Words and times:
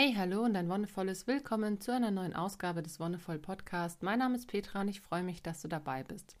Hey, 0.00 0.14
hallo 0.16 0.44
und 0.44 0.54
ein 0.54 0.68
wundervolles 0.68 1.26
Willkommen 1.26 1.80
zu 1.80 1.92
einer 1.92 2.12
neuen 2.12 2.32
Ausgabe 2.32 2.84
des 2.84 3.00
Wonnevoll 3.00 3.40
Podcast. 3.40 4.04
Mein 4.04 4.20
Name 4.20 4.36
ist 4.36 4.46
Petra 4.46 4.82
und 4.82 4.86
ich 4.86 5.00
freue 5.00 5.24
mich, 5.24 5.42
dass 5.42 5.60
du 5.60 5.66
dabei 5.66 6.04
bist. 6.04 6.36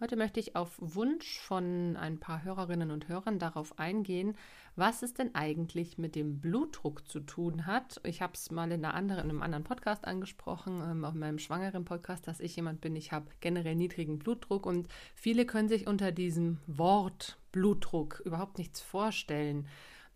Heute 0.00 0.16
möchte 0.16 0.38
ich 0.38 0.54
auf 0.54 0.76
Wunsch 0.76 1.38
von 1.38 1.96
ein 1.96 2.20
paar 2.20 2.44
Hörerinnen 2.44 2.90
und 2.90 3.08
Hörern 3.08 3.38
darauf 3.38 3.78
eingehen, 3.78 4.36
was 4.76 5.02
es 5.02 5.14
denn 5.14 5.34
eigentlich 5.34 5.96
mit 5.96 6.14
dem 6.14 6.42
Blutdruck 6.42 7.08
zu 7.08 7.20
tun 7.20 7.64
hat. 7.64 8.02
Ich 8.04 8.20
habe 8.20 8.34
es 8.34 8.50
mal 8.50 8.70
in, 8.70 8.84
anderen, 8.84 9.24
in 9.24 9.30
einem 9.30 9.40
anderen 9.40 9.64
Podcast 9.64 10.04
angesprochen, 10.04 10.82
ähm, 10.84 11.06
auf 11.06 11.14
meinem 11.14 11.38
schwangeren 11.38 11.86
Podcast, 11.86 12.28
dass 12.28 12.38
ich 12.38 12.54
jemand 12.54 12.82
bin, 12.82 12.96
ich 12.96 13.12
habe 13.12 13.28
generell 13.40 13.76
niedrigen 13.76 14.18
Blutdruck 14.18 14.66
und 14.66 14.88
viele 15.14 15.46
können 15.46 15.70
sich 15.70 15.86
unter 15.86 16.12
diesem 16.12 16.58
Wort 16.66 17.38
Blutdruck 17.50 18.20
überhaupt 18.26 18.58
nichts 18.58 18.82
vorstellen. 18.82 19.66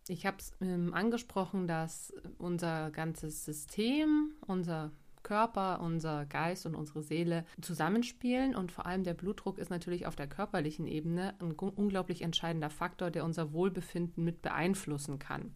Ich 0.09 0.27
habe 0.27 0.37
es 0.39 0.53
ähm, 0.61 0.93
angesprochen, 0.93 1.67
dass 1.67 2.13
unser 2.39 2.91
ganzes 2.91 3.45
System, 3.45 4.33
unser 4.47 4.91
Körper, 5.23 5.81
unser 5.81 6.27
Geist 6.27 6.67
und 6.67 6.75
unsere 6.75 7.03
Seele 7.03 7.45
zusammenspielen 7.63 8.55
und 8.55 8.71
vor 8.71 8.87
allem 8.87 9.03
der 9.03 9.15
Blutdruck 9.15 9.59
ist 9.59 9.71
natürlich 9.71 10.07
auf 10.07 10.15
der 10.15 10.27
körperlichen 10.27 10.87
Ebene 10.87 11.35
ein 11.41 11.53
unglaublich 11.53 12.23
entscheidender 12.23 12.71
Faktor, 12.71 13.11
der 13.11 13.25
unser 13.25 13.53
Wohlbefinden 13.53 14.23
mit 14.23 14.43
beeinflussen 14.43 15.19
kann. 15.19 15.53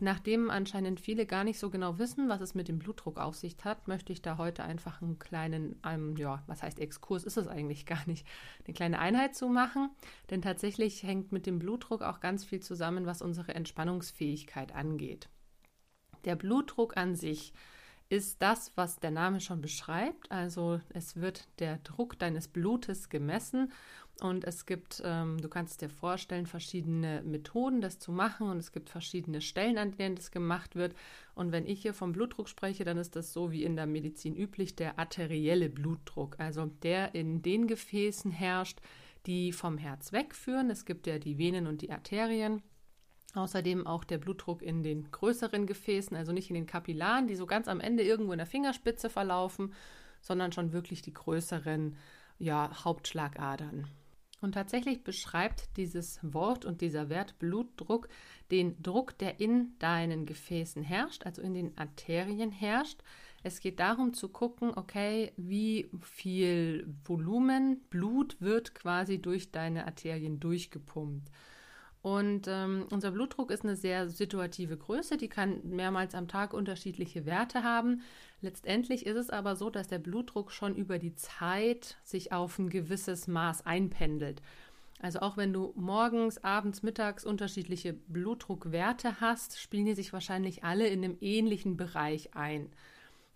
Nachdem 0.00 0.50
anscheinend 0.50 0.98
viele 0.98 1.24
gar 1.24 1.44
nicht 1.44 1.58
so 1.58 1.70
genau 1.70 1.98
wissen, 1.98 2.28
was 2.28 2.40
es 2.40 2.54
mit 2.54 2.66
dem 2.66 2.80
Blutdruck 2.80 3.16
auf 3.18 3.36
sich 3.36 3.56
hat, 3.62 3.86
möchte 3.86 4.12
ich 4.12 4.22
da 4.22 4.38
heute 4.38 4.64
einfach 4.64 5.00
einen 5.00 5.20
kleinen, 5.20 5.80
ähm, 5.86 6.16
ja, 6.16 6.42
was 6.48 6.64
heißt 6.64 6.80
Exkurs, 6.80 7.22
ist 7.22 7.36
es 7.36 7.46
eigentlich 7.46 7.86
gar 7.86 8.04
nicht, 8.06 8.26
eine 8.64 8.74
kleine 8.74 8.98
Einheit 8.98 9.36
zu 9.36 9.48
machen. 9.48 9.90
Denn 10.30 10.42
tatsächlich 10.42 11.04
hängt 11.04 11.30
mit 11.30 11.46
dem 11.46 11.60
Blutdruck 11.60 12.02
auch 12.02 12.18
ganz 12.18 12.44
viel 12.44 12.60
zusammen, 12.60 13.06
was 13.06 13.22
unsere 13.22 13.54
Entspannungsfähigkeit 13.54 14.74
angeht. 14.74 15.28
Der 16.24 16.34
Blutdruck 16.34 16.96
an 16.96 17.14
sich 17.14 17.52
ist 18.08 18.42
das, 18.42 18.72
was 18.76 19.00
der 19.00 19.10
Name 19.10 19.40
schon 19.40 19.60
beschreibt. 19.60 20.30
Also 20.30 20.80
es 20.90 21.16
wird 21.16 21.48
der 21.60 21.78
Druck 21.78 22.18
deines 22.18 22.48
Blutes 22.48 23.08
gemessen 23.08 23.72
und 24.20 24.44
es 24.44 24.64
gibt, 24.64 25.02
ähm, 25.04 25.40
du 25.40 25.48
kannst 25.48 25.82
dir 25.82 25.88
vorstellen, 25.88 26.46
verschiedene 26.46 27.22
Methoden, 27.24 27.80
das 27.80 27.98
zu 27.98 28.12
machen 28.12 28.48
und 28.48 28.58
es 28.58 28.70
gibt 28.70 28.88
verschiedene 28.88 29.40
Stellen, 29.40 29.76
an 29.76 29.96
denen 29.96 30.14
das 30.14 30.30
gemacht 30.30 30.76
wird. 30.76 30.94
Und 31.34 31.50
wenn 31.50 31.66
ich 31.66 31.82
hier 31.82 31.94
vom 31.94 32.12
Blutdruck 32.12 32.48
spreche, 32.48 32.84
dann 32.84 32.96
ist 32.96 33.16
das 33.16 33.32
so 33.32 33.50
wie 33.50 33.64
in 33.64 33.74
der 33.74 33.86
Medizin 33.86 34.36
üblich, 34.36 34.76
der 34.76 34.98
arterielle 35.00 35.68
Blutdruck, 35.68 36.38
also 36.38 36.66
der 36.66 37.14
in 37.14 37.42
den 37.42 37.66
Gefäßen 37.66 38.30
herrscht, 38.30 38.80
die 39.26 39.52
vom 39.52 39.78
Herz 39.78 40.12
wegführen. 40.12 40.70
Es 40.70 40.84
gibt 40.84 41.08
ja 41.08 41.18
die 41.18 41.38
Venen 41.38 41.66
und 41.66 41.82
die 41.82 41.90
Arterien. 41.90 42.62
Außerdem 43.34 43.84
auch 43.84 44.04
der 44.04 44.18
Blutdruck 44.18 44.62
in 44.62 44.84
den 44.84 45.10
größeren 45.10 45.66
Gefäßen, 45.66 46.16
also 46.16 46.30
nicht 46.30 46.50
in 46.50 46.54
den 46.54 46.66
Kapillaren, 46.66 47.26
die 47.26 47.34
so 47.34 47.46
ganz 47.46 47.66
am 47.66 47.80
Ende 47.80 48.04
irgendwo 48.04 48.30
in 48.30 48.38
der 48.38 48.46
Fingerspitze 48.46 49.10
verlaufen, 49.10 49.74
sondern 50.20 50.52
schon 50.52 50.72
wirklich 50.72 51.02
die 51.02 51.12
größeren 51.12 51.96
ja, 52.38 52.70
Hauptschlagadern. 52.84 53.88
Und 54.40 54.52
tatsächlich 54.52 55.02
beschreibt 55.04 55.76
dieses 55.76 56.20
Wort 56.22 56.64
und 56.64 56.80
dieser 56.80 57.08
Wert 57.08 57.38
Blutdruck 57.38 58.08
den 58.50 58.80
Druck, 58.82 59.16
der 59.18 59.40
in 59.40 59.78
deinen 59.78 60.26
Gefäßen 60.26 60.82
herrscht, 60.82 61.24
also 61.24 61.40
in 61.40 61.54
den 61.54 61.76
Arterien 61.78 62.50
herrscht. 62.50 63.02
Es 63.42 63.60
geht 63.60 63.80
darum 63.80 64.14
zu 64.14 64.28
gucken, 64.28 64.72
okay, 64.76 65.32
wie 65.36 65.90
viel 66.00 66.86
Volumen 67.04 67.80
Blut 67.90 68.36
wird 68.40 68.74
quasi 68.74 69.20
durch 69.20 69.50
deine 69.50 69.86
Arterien 69.86 70.40
durchgepumpt. 70.40 71.30
Und 72.04 72.48
ähm, 72.48 72.84
unser 72.90 73.12
Blutdruck 73.12 73.50
ist 73.50 73.64
eine 73.64 73.76
sehr 73.76 74.10
situative 74.10 74.76
Größe, 74.76 75.16
die 75.16 75.30
kann 75.30 75.60
mehrmals 75.64 76.14
am 76.14 76.28
Tag 76.28 76.52
unterschiedliche 76.52 77.24
Werte 77.24 77.62
haben. 77.62 78.02
Letztendlich 78.42 79.06
ist 79.06 79.16
es 79.16 79.30
aber 79.30 79.56
so, 79.56 79.70
dass 79.70 79.88
der 79.88 80.00
Blutdruck 80.00 80.52
schon 80.52 80.76
über 80.76 80.98
die 80.98 81.14
Zeit 81.14 81.96
sich 82.04 82.30
auf 82.30 82.58
ein 82.58 82.68
gewisses 82.68 83.26
Maß 83.26 83.64
einpendelt. 83.64 84.42
Also 85.00 85.20
auch 85.20 85.38
wenn 85.38 85.54
du 85.54 85.72
morgens, 85.76 86.44
abends, 86.44 86.82
mittags 86.82 87.24
unterschiedliche 87.24 87.94
Blutdruckwerte 87.94 89.22
hast, 89.22 89.58
spielen 89.58 89.86
die 89.86 89.94
sich 89.94 90.12
wahrscheinlich 90.12 90.62
alle 90.62 90.86
in 90.88 91.02
einem 91.02 91.16
ähnlichen 91.22 91.78
Bereich 91.78 92.34
ein. 92.36 92.68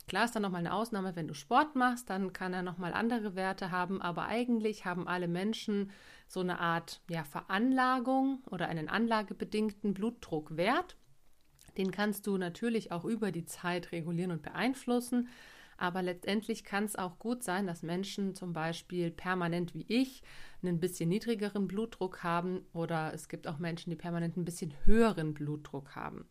Klar 0.09 0.25
ist 0.25 0.35
dann 0.35 0.43
nochmal 0.43 0.61
eine 0.61 0.73
Ausnahme, 0.73 1.15
wenn 1.17 1.29
du 1.29 1.35
Sport 1.35 1.77
machst, 1.77 2.09
dann 2.09 2.33
kann 2.33 2.55
er 2.55 2.63
nochmal 2.63 2.95
andere 2.95 3.35
Werte 3.35 3.71
haben, 3.71 4.01
aber 4.01 4.25
eigentlich 4.25 4.87
haben 4.87 5.07
alle 5.07 5.29
Menschen 5.29 5.91
so 6.27 6.41
eine 6.41 6.59
Art 6.61 7.03
ja, 7.11 7.25
Veranlagung 7.25 8.43
oder 8.51 8.69
einen 8.69 8.89
anlagebedingten 8.89 9.93
Blutdruckwert. 9.93 10.97
Den 11.77 11.91
kannst 11.91 12.27
du 12.27 12.39
natürlich 12.39 12.91
auch 12.91 13.05
über 13.05 13.31
die 13.33 13.45
Zeit 13.45 13.93
regulieren 13.93 14.33
und 14.33 14.43
beeinflussen. 14.43 15.29
Aber 15.77 16.03
letztendlich 16.03 16.65
kann 16.65 16.85
es 16.85 16.97
auch 16.97 17.19
gut 17.21 17.45
sein, 17.45 17.67
dass 17.67 17.83
Menschen 17.83 18.35
zum 18.35 18.53
Beispiel 18.53 19.13
permanent 19.13 19.75
wie 19.75 19.87
ich 19.89 20.23
einen 20.61 20.81
bisschen 20.81 21.09
niedrigeren 21.09 21.69
Blutdruck 21.69 22.25
haben 22.25 22.67
oder 22.73 23.13
es 23.15 23.29
gibt 23.29 23.47
auch 23.47 23.59
Menschen, 23.59 23.91
die 23.91 23.97
permanent 23.97 24.37
ein 24.37 24.45
bisschen 24.45 24.75
höheren 24.87 25.35
Blutdruck 25.35 25.95
haben. 25.95 26.27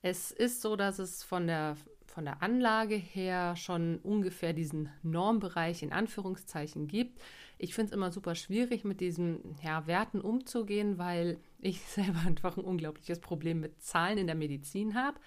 Es 0.00 0.32
ist 0.32 0.62
so, 0.62 0.74
dass 0.74 0.98
es 0.98 1.22
von 1.22 1.46
der 1.46 1.76
von 2.06 2.24
der 2.24 2.42
Anlage 2.42 2.96
her 2.96 3.56
schon 3.56 3.98
ungefähr 3.98 4.52
diesen 4.52 4.88
Normbereich 5.02 5.82
in 5.82 5.92
Anführungszeichen 5.92 6.88
gibt. 6.88 7.20
Ich 7.58 7.74
finde 7.74 7.90
es 7.90 7.92
immer 7.94 8.10
super 8.10 8.34
schwierig, 8.34 8.84
mit 8.84 9.00
diesen 9.00 9.56
ja, 9.62 9.86
Werten 9.86 10.20
umzugehen, 10.20 10.98
weil 10.98 11.38
ich 11.60 11.80
selber 11.86 12.20
einfach 12.26 12.56
ein 12.56 12.64
unglaubliches 12.64 13.20
Problem 13.20 13.60
mit 13.60 13.82
Zahlen 13.82 14.18
in 14.18 14.26
der 14.26 14.36
Medizin 14.36 14.94
habe. 14.94 15.18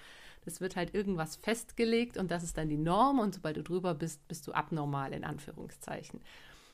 Es 0.45 0.61
wird 0.61 0.75
halt 0.75 0.93
irgendwas 0.93 1.37
festgelegt 1.37 2.17
und 2.17 2.29
das 2.29 2.43
ist 2.43 2.57
dann 2.57 2.69
die 2.69 2.77
Norm 2.77 3.19
und 3.19 3.33
sobald 3.33 3.57
du 3.57 3.63
drüber 3.63 3.95
bist, 3.95 4.27
bist 4.27 4.45
du 4.47 4.51
abnormal 4.51 5.11
in 5.11 5.23
Anführungszeichen. 5.23 6.21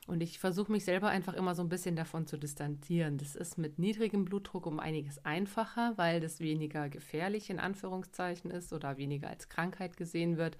Und 0.08 0.20
ich 0.20 0.40
versuche 0.40 0.72
mich 0.72 0.84
selber 0.84 1.08
einfach 1.08 1.34
immer 1.34 1.54
so 1.54 1.62
ein 1.62 1.68
bisschen 1.68 1.94
davon 1.94 2.26
zu 2.26 2.36
distanzieren. 2.36 3.18
Das 3.18 3.36
ist 3.36 3.56
mit 3.56 3.78
niedrigem 3.78 4.24
Blutdruck 4.24 4.66
um 4.66 4.80
einiges 4.80 5.24
einfacher, 5.24 5.92
weil 5.96 6.20
das 6.20 6.40
weniger 6.40 6.88
gefährlich 6.88 7.50
in 7.50 7.60
Anführungszeichen 7.60 8.50
ist 8.50 8.72
oder 8.72 8.96
weniger 8.96 9.28
als 9.28 9.48
Krankheit 9.48 9.96
gesehen 9.96 10.36
wird. 10.38 10.56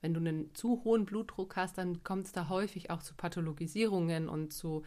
Wenn 0.00 0.14
du 0.14 0.20
einen 0.20 0.54
zu 0.54 0.84
hohen 0.84 1.04
Blutdruck 1.04 1.56
hast, 1.56 1.76
dann 1.76 2.02
kommt 2.02 2.26
es 2.26 2.32
da 2.32 2.48
häufig 2.48 2.90
auch 2.90 3.02
zu 3.02 3.14
Pathologisierungen 3.14 4.28
und 4.28 4.52
zu 4.52 4.84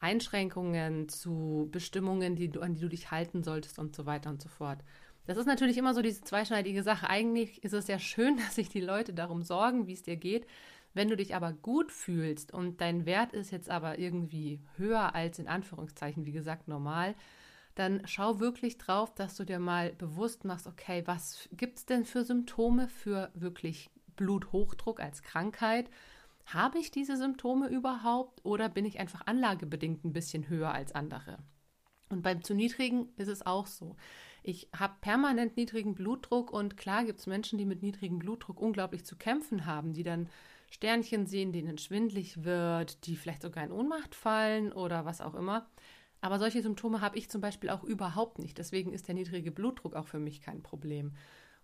Einschränkungen, 0.00 1.08
zu 1.08 1.68
Bestimmungen, 1.72 2.36
die 2.36 2.50
du, 2.50 2.60
an 2.60 2.74
die 2.74 2.80
du 2.80 2.88
dich 2.88 3.10
halten 3.10 3.42
solltest 3.42 3.78
und 3.78 3.96
so 3.96 4.04
weiter 4.04 4.30
und 4.30 4.42
so 4.42 4.48
fort. 4.48 4.78
Das 5.26 5.36
ist 5.36 5.46
natürlich 5.46 5.76
immer 5.76 5.94
so 5.94 6.02
diese 6.02 6.22
zweischneidige 6.22 6.82
Sache. 6.82 7.08
Eigentlich 7.10 7.62
ist 7.62 7.74
es 7.74 7.86
ja 7.86 7.98
schön, 7.98 8.36
dass 8.38 8.56
sich 8.56 8.68
die 8.68 8.80
Leute 8.80 9.14
darum 9.14 9.42
sorgen, 9.42 9.86
wie 9.86 9.92
es 9.92 10.02
dir 10.02 10.16
geht. 10.16 10.46
Wenn 10.94 11.08
du 11.08 11.16
dich 11.16 11.34
aber 11.34 11.52
gut 11.52 11.92
fühlst 11.92 12.52
und 12.52 12.80
dein 12.80 13.06
Wert 13.06 13.32
ist 13.32 13.50
jetzt 13.50 13.70
aber 13.70 13.98
irgendwie 13.98 14.60
höher 14.76 15.14
als 15.14 15.38
in 15.38 15.48
Anführungszeichen, 15.48 16.24
wie 16.24 16.32
gesagt, 16.32 16.68
normal, 16.68 17.14
dann 17.74 18.02
schau 18.06 18.40
wirklich 18.40 18.78
drauf, 18.78 19.14
dass 19.14 19.36
du 19.36 19.44
dir 19.44 19.60
mal 19.60 19.92
bewusst 19.92 20.44
machst, 20.44 20.66
okay, 20.66 21.02
was 21.06 21.48
gibt 21.52 21.78
es 21.78 21.86
denn 21.86 22.04
für 22.04 22.24
Symptome 22.24 22.88
für 22.88 23.30
wirklich 23.34 23.90
Bluthochdruck 24.16 25.00
als 25.00 25.22
Krankheit? 25.22 25.88
Habe 26.46 26.78
ich 26.78 26.90
diese 26.90 27.16
Symptome 27.16 27.68
überhaupt 27.68 28.44
oder 28.44 28.68
bin 28.68 28.84
ich 28.84 28.98
einfach 28.98 29.26
anlagebedingt 29.26 30.04
ein 30.04 30.12
bisschen 30.12 30.48
höher 30.48 30.72
als 30.72 30.92
andere? 30.92 31.38
Und 32.08 32.22
beim 32.22 32.42
zu 32.42 32.54
niedrigen 32.54 33.10
ist 33.16 33.28
es 33.28 33.44
auch 33.44 33.66
so. 33.66 33.96
Ich 34.42 34.68
habe 34.74 34.94
permanent 35.00 35.56
niedrigen 35.56 35.94
Blutdruck 35.94 36.50
und 36.50 36.76
klar 36.76 37.04
gibt 37.04 37.20
es 37.20 37.26
Menschen, 37.26 37.58
die 37.58 37.66
mit 37.66 37.82
niedrigem 37.82 38.18
Blutdruck 38.18 38.60
unglaublich 38.60 39.04
zu 39.04 39.16
kämpfen 39.16 39.66
haben, 39.66 39.92
die 39.92 40.04
dann 40.04 40.28
Sternchen 40.70 41.26
sehen, 41.26 41.52
denen 41.52 41.78
schwindlig 41.78 42.44
wird, 42.44 43.06
die 43.06 43.16
vielleicht 43.16 43.42
sogar 43.42 43.64
in 43.64 43.72
Ohnmacht 43.72 44.14
fallen 44.14 44.72
oder 44.72 45.04
was 45.04 45.20
auch 45.20 45.34
immer. 45.34 45.68
Aber 46.20 46.38
solche 46.38 46.62
Symptome 46.62 47.00
habe 47.00 47.16
ich 47.16 47.30
zum 47.30 47.40
Beispiel 47.40 47.70
auch 47.70 47.84
überhaupt 47.84 48.38
nicht. 48.38 48.58
Deswegen 48.58 48.92
ist 48.92 49.08
der 49.08 49.14
niedrige 49.14 49.52
Blutdruck 49.52 49.94
auch 49.94 50.06
für 50.06 50.18
mich 50.18 50.40
kein 50.40 50.62
Problem. 50.62 51.12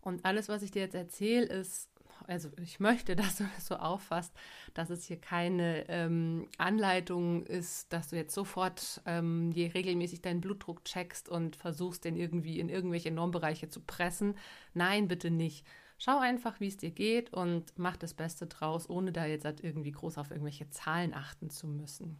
Und 0.01 0.25
alles, 0.25 0.49
was 0.49 0.63
ich 0.63 0.71
dir 0.71 0.83
jetzt 0.83 0.95
erzähle, 0.95 1.47
ist, 1.47 1.91
also 2.27 2.51
ich 2.63 2.79
möchte, 2.79 3.17
dass 3.17 3.37
du 3.37 3.45
das 3.55 3.67
so 3.67 3.77
auffasst, 3.77 4.33
dass 4.75 4.91
es 4.91 5.05
hier 5.05 5.21
keine 5.21 5.89
ähm, 5.89 6.49
Anleitung 6.59 7.45
ist, 7.47 7.93
dass 7.93 8.09
du 8.09 8.17
jetzt 8.17 8.35
sofort 8.35 9.03
ähm, 9.07 9.51
je 9.53 9.69
regelmäßig 9.69 10.23
deinen 10.23 10.41
Blutdruck 10.41 10.85
checkst 10.85 11.29
und 11.29 11.57
versuchst, 11.57 12.05
den 12.05 12.17
irgendwie 12.17 12.61
in 12.61 12.69
irgendwelche 12.69 13.11
Normbereiche 13.11 13.69
zu 13.69 13.81
pressen. 13.81 14.37
Nein, 14.73 15.09
bitte 15.09 15.31
nicht. 15.31 15.67
Schau 15.99 16.19
einfach, 16.19 16.61
wie 16.61 16.69
es 16.69 16.77
dir 16.77 16.91
geht 16.91 17.33
und 17.33 17.73
mach 17.77 17.97
das 17.97 18.15
Beste 18.15 18.47
draus, 18.47 18.89
ohne 18.91 19.13
da 19.13 19.27
jetzt 19.27 19.45
halt 19.45 19.63
irgendwie 19.63 19.93
groß 19.93 20.19
auf 20.19 20.31
irgendwelche 20.31 20.69
Zahlen 20.71 21.15
achten 21.15 21.51
zu 21.51 21.67
müssen. 21.67 22.19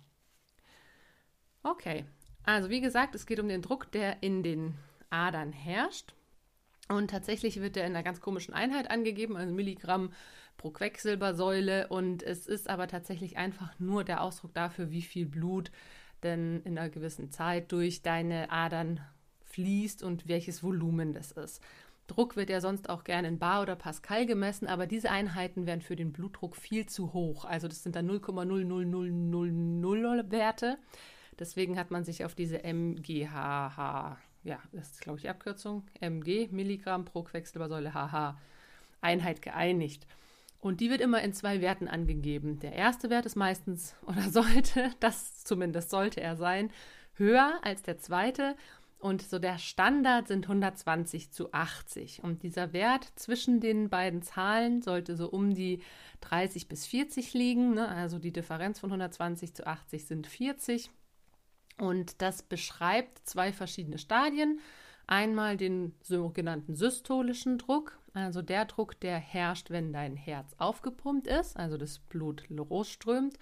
Okay, 1.63 2.05
also 2.45 2.71
wie 2.71 2.81
gesagt, 2.81 3.15
es 3.15 3.27
geht 3.27 3.41
um 3.41 3.49
den 3.49 3.63
Druck, 3.63 3.91
der 3.91 4.23
in 4.23 4.43
den 4.43 4.75
Adern 5.11 5.53
herrscht. 5.53 6.15
Und 6.89 7.11
tatsächlich 7.11 7.61
wird 7.61 7.77
der 7.77 7.87
in 7.87 7.95
einer 7.95 8.03
ganz 8.03 8.21
komischen 8.21 8.53
Einheit 8.53 8.91
angegeben, 8.91 9.37
also 9.37 9.53
Milligramm 9.55 10.13
pro 10.59 10.71
Quecksilbersäule. 10.71 11.89
Und 11.89 12.23
es 12.23 12.47
ist 12.47 12.69
aber 12.69 12.89
tatsächlich 12.89 13.39
einfach 13.39 13.79
nur 13.79 14.05
der 14.05 14.23
Ausdruck 14.23 14.53
dafür, 14.55 14.91
wie 14.91 15.03
viel 15.03 15.27
Blut 15.27 15.71
denn 16.23 16.61
in 16.65 16.79
einer 16.79 16.91
gewissen 16.91 17.31
Zeit 17.31 17.73
durch 17.73 18.03
deine 18.03 18.51
Adern 18.51 19.01
fließt 19.45 20.03
und 20.03 20.29
welches 20.29 20.63
Volumen 20.63 21.13
das 21.15 21.33
ist. 21.33 21.63
Druck 22.07 22.37
wird 22.37 22.51
ja 22.51 22.61
sonst 22.61 22.91
auch 22.91 23.05
gerne 23.05 23.29
in 23.29 23.39
Bar 23.39 23.63
oder 23.63 23.77
Pascal 23.77 24.27
gemessen, 24.27 24.67
aber 24.67 24.87
diese 24.87 25.11
Einheiten 25.11 25.67
wären 25.67 25.81
für 25.81 25.97
den 25.97 26.13
Blutdruck 26.13 26.57
viel 26.57 26.87
zu 26.87 27.15
hoch. 27.15 27.45
Also 27.45 27.67
das 27.67 27.83
sind 27.83 27.97
dann 27.97 28.11
0,00000 28.11 30.31
Werte. 30.31 30.79
Deswegen 31.39 31.79
hat 31.79 31.91
man 31.91 32.05
sich 32.05 32.25
auf 32.25 32.35
diese 32.35 32.63
MGHH, 32.63 34.19
ja, 34.45 34.59
das 34.73 34.93
ist 34.93 35.01
glaube 35.01 35.19
ich 35.19 35.23
die 35.23 35.31
Abkürzung, 35.31 35.85
MG, 36.01 36.49
Milligramm 36.51 37.05
pro 37.05 37.23
Quecksilbersäule 37.23 37.95
HH 37.95 38.37
Einheit 39.01 39.43
geeinigt. 39.43 40.07
Und 40.61 40.81
die 40.81 40.91
wird 40.91 41.03
immer 41.03 41.23
in 41.23 41.35
zwei 41.35 41.61
Werten 41.61 41.89
angegeben. 41.89 42.59
Der 42.61 42.73
erste 42.73 43.11
Wert 43.11 43.27
ist 43.27 43.37
meistens 43.37 43.97
oder 44.07 44.31
sollte, 44.31 44.91
das 45.01 45.45
zumindest 45.45 45.91
sollte 45.91 46.21
er 46.21 46.37
sein, 46.37 46.71
höher 47.15 47.59
als 47.63 47.83
der 47.83 47.99
zweite. 47.99 48.57
Und 49.05 49.21
so 49.21 49.39
der 49.39 49.59
Standard 49.59 50.29
sind 50.29 50.47
120 50.47 51.31
zu 51.31 51.53
80. 51.53 52.25
Und 52.25 52.43
dieser 52.43 52.73
Wert 52.73 53.07
zwischen 53.17 53.61
den 53.61 53.91
beiden 53.91 54.23
Zahlen 54.23 54.81
sollte 54.81 55.15
so 55.15 55.29
um 55.29 55.53
die 55.53 55.83
30 56.23 56.69
bis 56.69 56.87
40 56.87 57.35
liegen. 57.35 57.75
Ne? 57.75 57.87
Also 57.87 58.19
die 58.19 58.33
Differenz 58.33 58.81
von 58.81 58.89
120 58.89 59.53
zu 59.53 59.67
80 59.67 60.07
sind 60.07 60.27
40. 60.27 60.91
Und 61.77 62.23
das 62.23 62.43
beschreibt 62.43 63.29
zwei 63.29 63.53
verschiedene 63.53 63.99
Stadien. 63.99 64.61
Einmal 65.07 65.59
den 65.59 65.95
sogenannten 66.01 66.75
systolischen 66.75 67.59
Druck, 67.59 67.99
also 68.15 68.41
der 68.41 68.65
Druck, 68.65 68.99
der 69.01 69.19
herrscht, 69.19 69.69
wenn 69.69 69.93
dein 69.93 70.17
Herz 70.17 70.55
aufgepumpt 70.57 71.27
ist, 71.27 71.59
also 71.59 71.77
das 71.77 71.99
Blut 71.99 72.49
losströmt. 72.49 73.37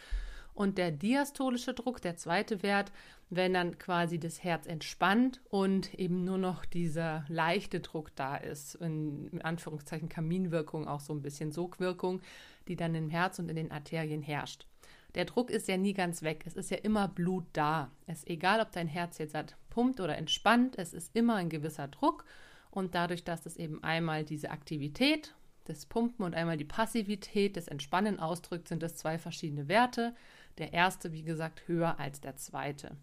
Und 0.55 0.77
der 0.79 0.91
diastolische 0.91 1.75
Druck, 1.75 2.03
der 2.03 2.17
zweite 2.17 2.63
Wert, 2.63 2.93
wenn 3.31 3.55
dann 3.55 3.79
quasi 3.79 4.19
das 4.19 4.45
Herz 4.45 4.67
entspannt 4.67 5.41
und 5.49 5.95
eben 5.95 6.25
nur 6.25 6.37
noch 6.37 6.67
dieser 6.67 7.25
leichte 7.29 7.81
Druck 7.81 8.15
da 8.15 8.37
ist, 8.37 8.75
in, 8.75 9.41
Anführungszeichen 9.43 10.11
Kaminwirkung, 10.11 10.87
auch 10.87 11.01
so 11.01 11.15
ein 11.15 11.23
bisschen 11.23 11.53
Sogwirkung, 11.53 12.21
die 12.69 12.77
dann 12.77 12.95
im 12.95 13.09
Herz 13.09 13.39
und 13.39 13.49
in 13.49 13.57
den 13.57 13.73
Arterien 13.73 14.23
herrscht. 14.23 14.67
Der 15.15 15.25
Druck 15.25 15.51
ist 15.51 15.69
ja 15.69 15.77
nie 15.77 15.95
ganz 15.95 16.23
weg. 16.23 16.45
Es 16.47 16.57
ist 16.57 16.71
ja 16.71 16.79
immer 16.79 17.09
Blut 17.09 17.45
da. 17.53 17.91
Es 18.07 18.19
ist 18.19 18.29
egal, 18.29 18.61
ob 18.61 18.73
dein 18.73 18.89
Herz 18.89 19.19
jetzt 19.19 19.35
hat, 19.35 19.57
pumpt 19.71 20.01
oder 20.01 20.17
entspannt, 20.17 20.79
es 20.79 20.93
ist 20.93 21.15
immer 21.15 21.37
ein 21.37 21.49
gewisser 21.49 21.89
Druck. 21.89 22.25
Und 22.71 22.95
dadurch, 22.95 23.25
dass 23.25 23.45
es 23.45 23.57
eben 23.57 23.83
einmal 23.83 24.25
diese 24.25 24.51
Aktivität 24.51 25.35
des 25.69 25.87
Pumpen 25.87 26.25
und 26.25 26.35
einmal 26.35 26.57
die 26.57 26.65
Passivität 26.65 27.57
des 27.57 27.69
Entspannen 27.69 28.19
ausdrückt, 28.19 28.69
sind 28.69 28.83
das 28.83 28.97
zwei 28.97 29.19
verschiedene 29.19 29.69
Werte. 29.69 30.15
Der 30.59 30.73
erste, 30.73 31.13
wie 31.13 31.23
gesagt, 31.23 31.67
höher 31.67 31.99
als 31.99 32.21
der 32.21 32.37
zweite. 32.37 32.97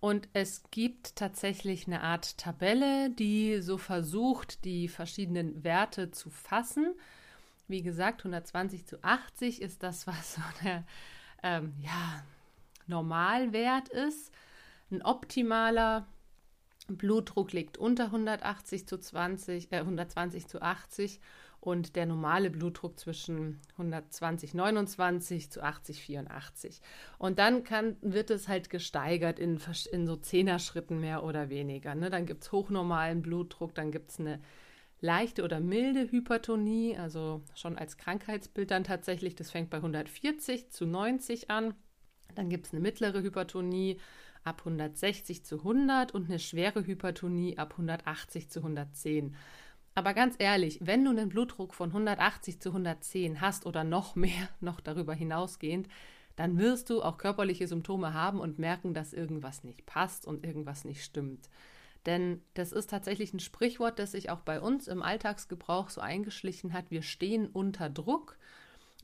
Und 0.00 0.28
es 0.32 0.64
gibt 0.72 1.14
tatsächlich 1.14 1.86
eine 1.86 2.02
Art 2.02 2.36
Tabelle, 2.36 3.10
die 3.10 3.60
so 3.60 3.78
versucht, 3.78 4.64
die 4.64 4.88
verschiedenen 4.88 5.62
Werte 5.62 6.10
zu 6.10 6.28
fassen. 6.28 6.94
Wie 7.68 7.82
gesagt, 7.82 8.22
120 8.22 8.84
zu 8.84 9.02
80 9.04 9.62
ist 9.62 9.82
das, 9.84 10.06
was 10.08 10.34
so 10.34 10.40
der 10.64 10.84
ähm, 11.42 11.74
ja, 11.80 12.24
Normalwert 12.88 13.88
ist. 13.90 14.32
Ein 14.90 15.02
optimaler 15.02 16.06
Blutdruck 16.88 17.52
liegt 17.52 17.78
unter 17.78 18.06
180 18.06 18.86
zu 18.86 18.98
20, 18.98 19.70
äh, 19.72 19.78
120 19.78 20.48
zu 20.48 20.60
80 20.60 21.20
und 21.62 21.94
der 21.94 22.06
normale 22.06 22.50
Blutdruck 22.50 22.98
zwischen 22.98 23.60
120, 23.74 24.52
29 24.52 25.48
zu 25.48 25.62
80, 25.62 26.02
84. 26.02 26.80
Und 27.18 27.38
dann 27.38 27.62
kann, 27.62 27.96
wird 28.00 28.30
es 28.30 28.48
halt 28.48 28.68
gesteigert 28.68 29.38
in, 29.38 29.60
in 29.92 30.06
so 30.08 30.16
Zehner-Schritten 30.16 30.98
mehr 30.98 31.22
oder 31.22 31.50
weniger. 31.50 31.94
Ne? 31.94 32.10
Dann 32.10 32.26
gibt 32.26 32.42
es 32.42 32.50
hochnormalen 32.50 33.22
Blutdruck, 33.22 33.76
dann 33.76 33.92
gibt 33.92 34.10
es 34.10 34.18
eine 34.18 34.40
leichte 35.00 35.44
oder 35.44 35.60
milde 35.60 36.10
Hypertonie, 36.10 36.96
also 36.96 37.42
schon 37.54 37.78
als 37.78 37.96
Krankheitsbild 37.96 38.72
dann 38.72 38.82
tatsächlich. 38.82 39.36
Das 39.36 39.52
fängt 39.52 39.70
bei 39.70 39.76
140 39.76 40.70
zu 40.70 40.84
90 40.84 41.48
an. 41.48 41.74
Dann 42.34 42.50
gibt 42.50 42.66
es 42.66 42.72
eine 42.72 42.80
mittlere 42.80 43.22
Hypertonie 43.22 44.00
ab 44.42 44.62
160 44.62 45.44
zu 45.44 45.58
100 45.58 46.12
und 46.12 46.28
eine 46.28 46.40
schwere 46.40 46.84
Hypertonie 46.84 47.56
ab 47.56 47.72
180 47.72 48.50
zu 48.50 48.58
110. 48.58 49.36
Aber 49.94 50.14
ganz 50.14 50.36
ehrlich, 50.38 50.78
wenn 50.80 51.04
du 51.04 51.10
einen 51.10 51.28
Blutdruck 51.28 51.74
von 51.74 51.90
180 51.90 52.60
zu 52.60 52.70
110 52.70 53.40
hast 53.40 53.66
oder 53.66 53.84
noch 53.84 54.14
mehr, 54.16 54.48
noch 54.60 54.80
darüber 54.80 55.14
hinausgehend, 55.14 55.88
dann 56.36 56.58
wirst 56.58 56.88
du 56.88 57.02
auch 57.02 57.18
körperliche 57.18 57.68
Symptome 57.68 58.14
haben 58.14 58.40
und 58.40 58.58
merken, 58.58 58.94
dass 58.94 59.12
irgendwas 59.12 59.64
nicht 59.64 59.84
passt 59.84 60.26
und 60.26 60.46
irgendwas 60.46 60.84
nicht 60.84 61.04
stimmt. 61.04 61.50
Denn 62.06 62.42
das 62.54 62.72
ist 62.72 62.90
tatsächlich 62.90 63.32
ein 63.32 63.40
Sprichwort, 63.40 63.98
das 63.98 64.12
sich 64.12 64.30
auch 64.30 64.40
bei 64.40 64.60
uns 64.60 64.88
im 64.88 65.02
Alltagsgebrauch 65.02 65.90
so 65.90 66.00
eingeschlichen 66.00 66.72
hat. 66.72 66.90
Wir 66.90 67.02
stehen 67.02 67.46
unter 67.46 67.90
Druck. 67.90 68.38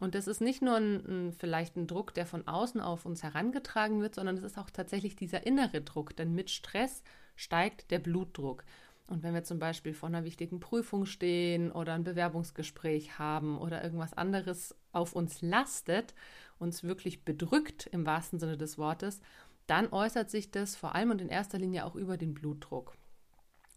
Und 0.00 0.14
das 0.14 0.26
ist 0.26 0.40
nicht 0.40 0.62
nur 0.62 0.76
ein, 0.76 1.28
ein, 1.28 1.32
vielleicht 1.32 1.76
ein 1.76 1.86
Druck, 1.86 2.14
der 2.14 2.24
von 2.24 2.46
außen 2.46 2.80
auf 2.80 3.04
uns 3.04 3.22
herangetragen 3.22 4.00
wird, 4.00 4.14
sondern 4.14 4.36
es 4.36 4.44
ist 4.44 4.58
auch 4.58 4.70
tatsächlich 4.70 5.16
dieser 5.16 5.46
innere 5.46 5.80
Druck. 5.80 6.16
Denn 6.16 6.34
mit 6.34 6.50
Stress 6.50 7.02
steigt 7.36 7.90
der 7.90 7.98
Blutdruck. 7.98 8.64
Und 9.08 9.22
wenn 9.22 9.32
wir 9.32 9.42
zum 9.42 9.58
Beispiel 9.58 9.94
vor 9.94 10.08
einer 10.08 10.24
wichtigen 10.24 10.60
Prüfung 10.60 11.06
stehen 11.06 11.72
oder 11.72 11.94
ein 11.94 12.04
Bewerbungsgespräch 12.04 13.18
haben 13.18 13.58
oder 13.58 13.82
irgendwas 13.82 14.12
anderes 14.12 14.76
auf 14.92 15.14
uns 15.14 15.40
lastet, 15.40 16.14
uns 16.58 16.84
wirklich 16.84 17.24
bedrückt 17.24 17.86
im 17.86 18.04
wahrsten 18.04 18.38
Sinne 18.38 18.58
des 18.58 18.76
Wortes, 18.76 19.20
dann 19.66 19.88
äußert 19.92 20.30
sich 20.30 20.50
das 20.50 20.76
vor 20.76 20.94
allem 20.94 21.10
und 21.10 21.22
in 21.22 21.30
erster 21.30 21.58
Linie 21.58 21.86
auch 21.86 21.94
über 21.94 22.18
den 22.18 22.34
Blutdruck. 22.34 22.96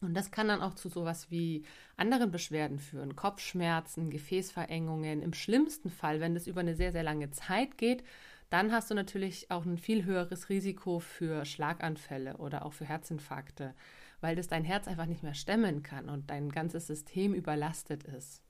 Und 0.01 0.15
das 0.15 0.31
kann 0.31 0.47
dann 0.47 0.61
auch 0.61 0.73
zu 0.73 0.89
sowas 0.89 1.29
wie 1.29 1.63
anderen 1.95 2.31
Beschwerden 2.31 2.79
führen, 2.79 3.15
Kopfschmerzen, 3.15 4.09
Gefäßverengungen. 4.09 5.21
Im 5.21 5.33
schlimmsten 5.33 5.91
Fall, 5.91 6.19
wenn 6.19 6.33
das 6.33 6.47
über 6.47 6.61
eine 6.61 6.75
sehr, 6.75 6.91
sehr 6.91 7.03
lange 7.03 7.29
Zeit 7.31 7.77
geht, 7.77 8.03
dann 8.49 8.71
hast 8.73 8.91
du 8.91 8.95
natürlich 8.95 9.49
auch 9.49 9.63
ein 9.63 9.77
viel 9.77 10.03
höheres 10.03 10.49
Risiko 10.49 10.99
für 10.99 11.45
Schlaganfälle 11.45 12.37
oder 12.37 12.65
auch 12.65 12.73
für 12.73 12.85
Herzinfarkte, 12.85 13.73
weil 14.21 14.35
das 14.35 14.47
dein 14.47 14.63
Herz 14.63 14.88
einfach 14.88 15.07
nicht 15.07 15.23
mehr 15.23 15.33
stemmen 15.33 15.83
kann 15.83 16.09
und 16.09 16.29
dein 16.29 16.51
ganzes 16.51 16.88
System 16.88 17.33
überlastet 17.33 18.03
ist. 18.03 18.41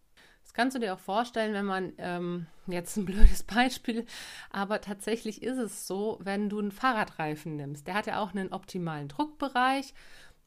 Das 0.44 0.53
kannst 0.53 0.75
du 0.75 0.79
dir 0.79 0.94
auch 0.94 1.00
vorstellen, 1.00 1.53
wenn 1.53 1.65
man 1.65 1.94
ähm, 1.97 2.47
jetzt 2.68 2.97
ein 2.97 3.06
blödes 3.06 3.44
Beispiel, 3.44 4.06
aber 4.50 4.81
tatsächlich 4.81 5.44
ist 5.44 5.57
es 5.57 5.88
so, 5.88 6.19
wenn 6.21 6.50
du 6.50 6.59
einen 6.59 6.71
Fahrradreifen 6.71 7.56
nimmst. 7.56 7.88
Der 7.88 7.94
hat 7.94 8.07
ja 8.07 8.21
auch 8.21 8.31
einen 8.31 8.51
optimalen 8.51 9.07
Druckbereich. 9.07 9.94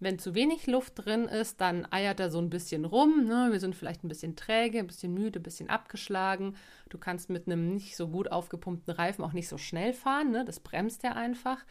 Wenn 0.01 0.19
zu 0.19 0.35
wenig 0.35 0.67
Luft 0.67 0.93
drin 0.97 1.27
ist, 1.27 1.61
dann 1.61 1.91
eiert 1.91 2.21
er 2.21 2.29
so 2.29 2.39
ein 2.39 2.51
bisschen 2.51 2.85
rum. 2.85 3.25
Ne? 3.27 3.49
Wir 3.53 3.61
sind 3.61 3.77
vielleicht 3.77 4.05
ein 4.05 4.09
bisschen 4.09 4.37
träge, 4.37 4.81
ein 4.81 4.89
bisschen 4.89 5.15
müde, 5.15 5.39
ein 5.39 5.45
bisschen 5.45 5.71
abgeschlagen. 5.71 6.57
Du 6.91 6.99
kannst 6.99 7.31
mit 7.31 7.47
einem 7.47 7.73
nicht 7.73 7.97
so 7.97 8.09
gut 8.09 8.31
aufgepumpten 8.31 8.93
Reifen 8.93 9.25
auch 9.25 9.33
nicht 9.33 9.49
so 9.49 9.57
schnell 9.57 9.95
fahren. 9.95 10.33
Ne? 10.33 10.45
Das 10.45 10.61
bremst 10.61 11.05
er 11.05 11.17
einfach. 11.17 11.65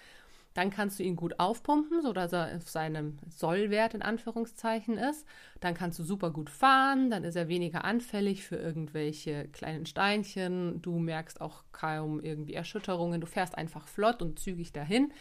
Dann 0.53 0.69
kannst 0.69 0.99
du 0.99 1.03
ihn 1.03 1.15
gut 1.15 1.39
aufpumpen, 1.39 2.01
sodass 2.01 2.31
er 2.33 2.55
auf 2.55 2.69
seinem 2.69 3.17
Sollwert 3.29 3.93
in 3.93 4.01
Anführungszeichen 4.01 4.97
ist. 4.97 5.25
Dann 5.59 5.73
kannst 5.73 5.97
du 5.97 6.03
super 6.03 6.29
gut 6.31 6.49
fahren, 6.49 7.09
dann 7.09 7.23
ist 7.23 7.35
er 7.35 7.47
weniger 7.47 7.83
anfällig 7.85 8.43
für 8.43 8.57
irgendwelche 8.57 9.47
kleinen 9.47 9.85
Steinchen. 9.85 10.81
Du 10.81 10.99
merkst 10.99 11.41
auch 11.41 11.63
kaum 11.71 12.19
irgendwie 12.19 12.53
Erschütterungen. 12.53 13.21
Du 13.21 13.27
fährst 13.27 13.57
einfach 13.57 13.87
flott 13.87 14.21
und 14.21 14.39
zügig 14.39 14.71
dahin. 14.73 15.11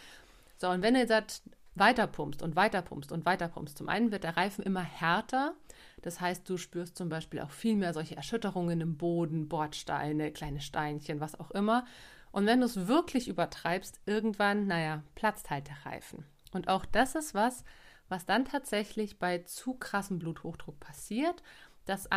So, 0.58 0.68
und 0.68 0.82
wenn 0.82 0.94
du 0.94 1.00
jetzt 1.00 1.42
weiter 1.74 2.06
pumpst 2.06 2.42
und 2.42 2.54
weiter 2.54 2.82
pumpst 2.82 3.12
und 3.12 3.24
weiter 3.24 3.48
pumpst, 3.48 3.78
zum 3.78 3.88
einen 3.88 4.12
wird 4.12 4.24
der 4.24 4.36
Reifen 4.36 4.62
immer 4.62 4.82
härter. 4.82 5.54
Das 6.02 6.20
heißt, 6.20 6.48
du 6.48 6.56
spürst 6.56 6.96
zum 6.96 7.08
Beispiel 7.08 7.40
auch 7.40 7.50
viel 7.50 7.76
mehr 7.76 7.94
solche 7.94 8.16
Erschütterungen 8.16 8.80
im 8.80 8.96
Boden, 8.96 9.48
Bordsteine, 9.48 10.32
kleine 10.32 10.60
Steinchen, 10.60 11.20
was 11.20 11.38
auch 11.38 11.50
immer. 11.52 11.86
Und 12.32 12.46
wenn 12.46 12.60
du 12.60 12.66
es 12.66 12.88
wirklich 12.88 13.28
übertreibst, 13.28 14.00
irgendwann, 14.06 14.66
naja, 14.66 15.02
platzt 15.14 15.50
halt 15.50 15.68
der 15.68 15.86
Reifen. 15.86 16.24
Und 16.52 16.68
auch 16.68 16.84
das 16.84 17.14
ist 17.14 17.34
was, 17.34 17.64
was 18.08 18.26
dann 18.26 18.44
tatsächlich 18.44 19.18
bei 19.18 19.38
zu 19.38 19.74
krassem 19.74 20.18
Bluthochdruck 20.18 20.80
passiert. 20.80 21.42
Das, 21.86 22.08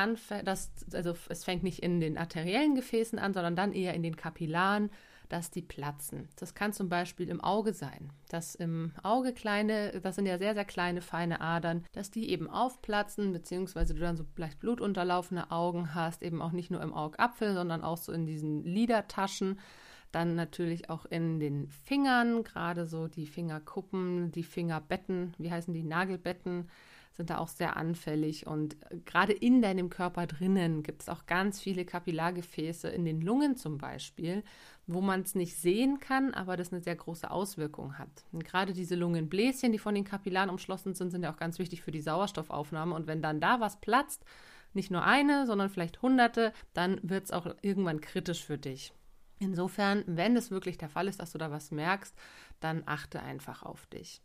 das 0.43 0.71
also 0.93 1.15
es 1.29 1.43
fängt 1.43 1.63
nicht 1.63 1.81
in 1.81 1.99
den 1.99 2.17
arteriellen 2.17 2.75
Gefäßen 2.75 3.19
an, 3.19 3.33
sondern 3.33 3.55
dann 3.55 3.73
eher 3.73 3.93
in 3.93 4.03
den 4.03 4.15
Kapillaren, 4.15 4.89
dass 5.29 5.51
die 5.51 5.61
platzen. 5.61 6.29
Das 6.35 6.53
kann 6.53 6.71
zum 6.71 6.87
Beispiel 6.87 7.29
im 7.29 7.41
Auge 7.41 7.73
sein, 7.73 8.11
dass 8.29 8.55
im 8.55 8.91
Auge 9.03 9.33
kleine, 9.33 9.99
das 10.01 10.15
sind 10.15 10.27
ja 10.27 10.37
sehr, 10.37 10.53
sehr 10.53 10.65
kleine, 10.65 11.01
feine 11.01 11.41
Adern, 11.41 11.83
dass 11.93 12.11
die 12.11 12.29
eben 12.29 12.49
aufplatzen, 12.49 13.33
beziehungsweise 13.33 13.95
du 13.95 14.01
dann 14.01 14.17
so 14.17 14.25
leicht 14.37 14.59
blutunterlaufene 14.59 15.51
Augen 15.51 15.95
hast, 15.95 16.21
eben 16.21 16.41
auch 16.41 16.51
nicht 16.51 16.71
nur 16.71 16.81
im 16.81 16.93
Augapfel, 16.93 17.53
sondern 17.53 17.83
auch 17.83 17.97
so 17.97 18.11
in 18.11 18.25
diesen 18.25 18.63
Lidertaschen 18.63 19.59
dann 20.15 20.35
natürlich 20.35 20.89
auch 20.89 21.05
in 21.05 21.39
den 21.39 21.67
Fingern, 21.67 22.43
gerade 22.43 22.87
so 22.87 23.07
die 23.07 23.27
Fingerkuppen, 23.27 24.31
die 24.31 24.43
Fingerbetten, 24.43 25.33
wie 25.37 25.51
heißen 25.51 25.73
die 25.73 25.83
Nagelbetten, 25.83 26.69
sind 27.11 27.29
da 27.29 27.37
auch 27.37 27.47
sehr 27.47 27.77
anfällig. 27.77 28.47
Und 28.47 28.77
gerade 29.05 29.33
in 29.33 29.61
deinem 29.61 29.89
Körper 29.89 30.25
drinnen 30.25 30.83
gibt 30.83 31.01
es 31.01 31.09
auch 31.09 31.25
ganz 31.25 31.61
viele 31.61 31.85
Kapillargefäße, 31.85 32.87
in 32.89 33.05
den 33.05 33.21
Lungen 33.21 33.55
zum 33.57 33.77
Beispiel, 33.77 34.43
wo 34.87 35.01
man 35.01 35.21
es 35.21 35.35
nicht 35.35 35.55
sehen 35.55 35.99
kann, 35.99 36.33
aber 36.33 36.57
das 36.57 36.71
eine 36.71 36.81
sehr 36.81 36.95
große 36.95 37.29
Auswirkung 37.29 37.97
hat. 37.97 38.25
Und 38.31 38.45
gerade 38.45 38.73
diese 38.73 38.95
Lungenbläschen, 38.95 39.71
die 39.71 39.79
von 39.79 39.95
den 39.95 40.03
Kapillaren 40.03 40.49
umschlossen 40.49 40.93
sind, 40.93 41.11
sind 41.11 41.23
ja 41.23 41.33
auch 41.33 41.37
ganz 41.37 41.59
wichtig 41.59 41.81
für 41.81 41.91
die 41.91 42.01
Sauerstoffaufnahme. 42.01 42.95
Und 42.95 43.07
wenn 43.07 43.21
dann 43.21 43.39
da 43.39 43.59
was 43.59 43.79
platzt, 43.79 44.23
nicht 44.73 44.91
nur 44.91 45.03
eine, 45.03 45.45
sondern 45.45 45.69
vielleicht 45.69 46.01
hunderte, 46.01 46.53
dann 46.73 46.99
wird 47.01 47.25
es 47.25 47.31
auch 47.31 47.47
irgendwann 47.61 48.01
kritisch 48.01 48.43
für 48.43 48.57
dich. 48.57 48.93
Insofern, 49.39 50.03
wenn 50.07 50.37
es 50.37 50.51
wirklich 50.51 50.77
der 50.77 50.89
Fall 50.89 51.07
ist, 51.07 51.19
dass 51.19 51.31
du 51.31 51.37
da 51.37 51.51
was 51.51 51.71
merkst, 51.71 52.15
dann 52.59 52.83
achte 52.85 53.21
einfach 53.21 53.63
auf 53.63 53.85
dich. 53.87 54.21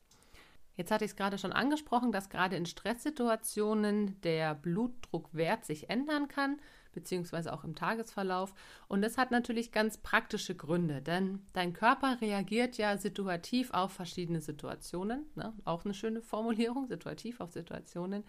Jetzt 0.77 0.91
hatte 0.91 1.05
ich 1.05 1.11
es 1.11 1.17
gerade 1.17 1.37
schon 1.37 1.53
angesprochen, 1.53 2.11
dass 2.11 2.31
gerade 2.31 2.57
in 2.57 2.65
Stresssituationen 2.65 4.19
der 4.23 4.55
Blutdruckwert 4.55 5.65
sich 5.65 5.91
ändern 5.91 6.29
kann, 6.29 6.59
beziehungsweise 6.93 7.53
auch 7.53 7.65
im 7.65 7.75
Tagesverlauf. 7.75 8.55
Und 8.89 9.03
das 9.03 9.19
hat 9.19 9.31
natürlich 9.31 9.73
ganz 9.73 9.99
praktische 9.99 10.55
Gründe, 10.55 11.03
denn 11.03 11.43
dein 11.53 11.73
Körper 11.73 12.21
reagiert 12.21 12.79
ja 12.79 12.97
situativ 12.97 13.73
auf 13.73 13.93
verschiedene 13.93 14.41
Situationen. 14.41 15.27
Ne? 15.35 15.53
Auch 15.65 15.85
eine 15.85 15.93
schöne 15.93 16.23
Formulierung, 16.23 16.87
situativ 16.87 17.41
auf 17.41 17.53
Situationen. 17.53 18.25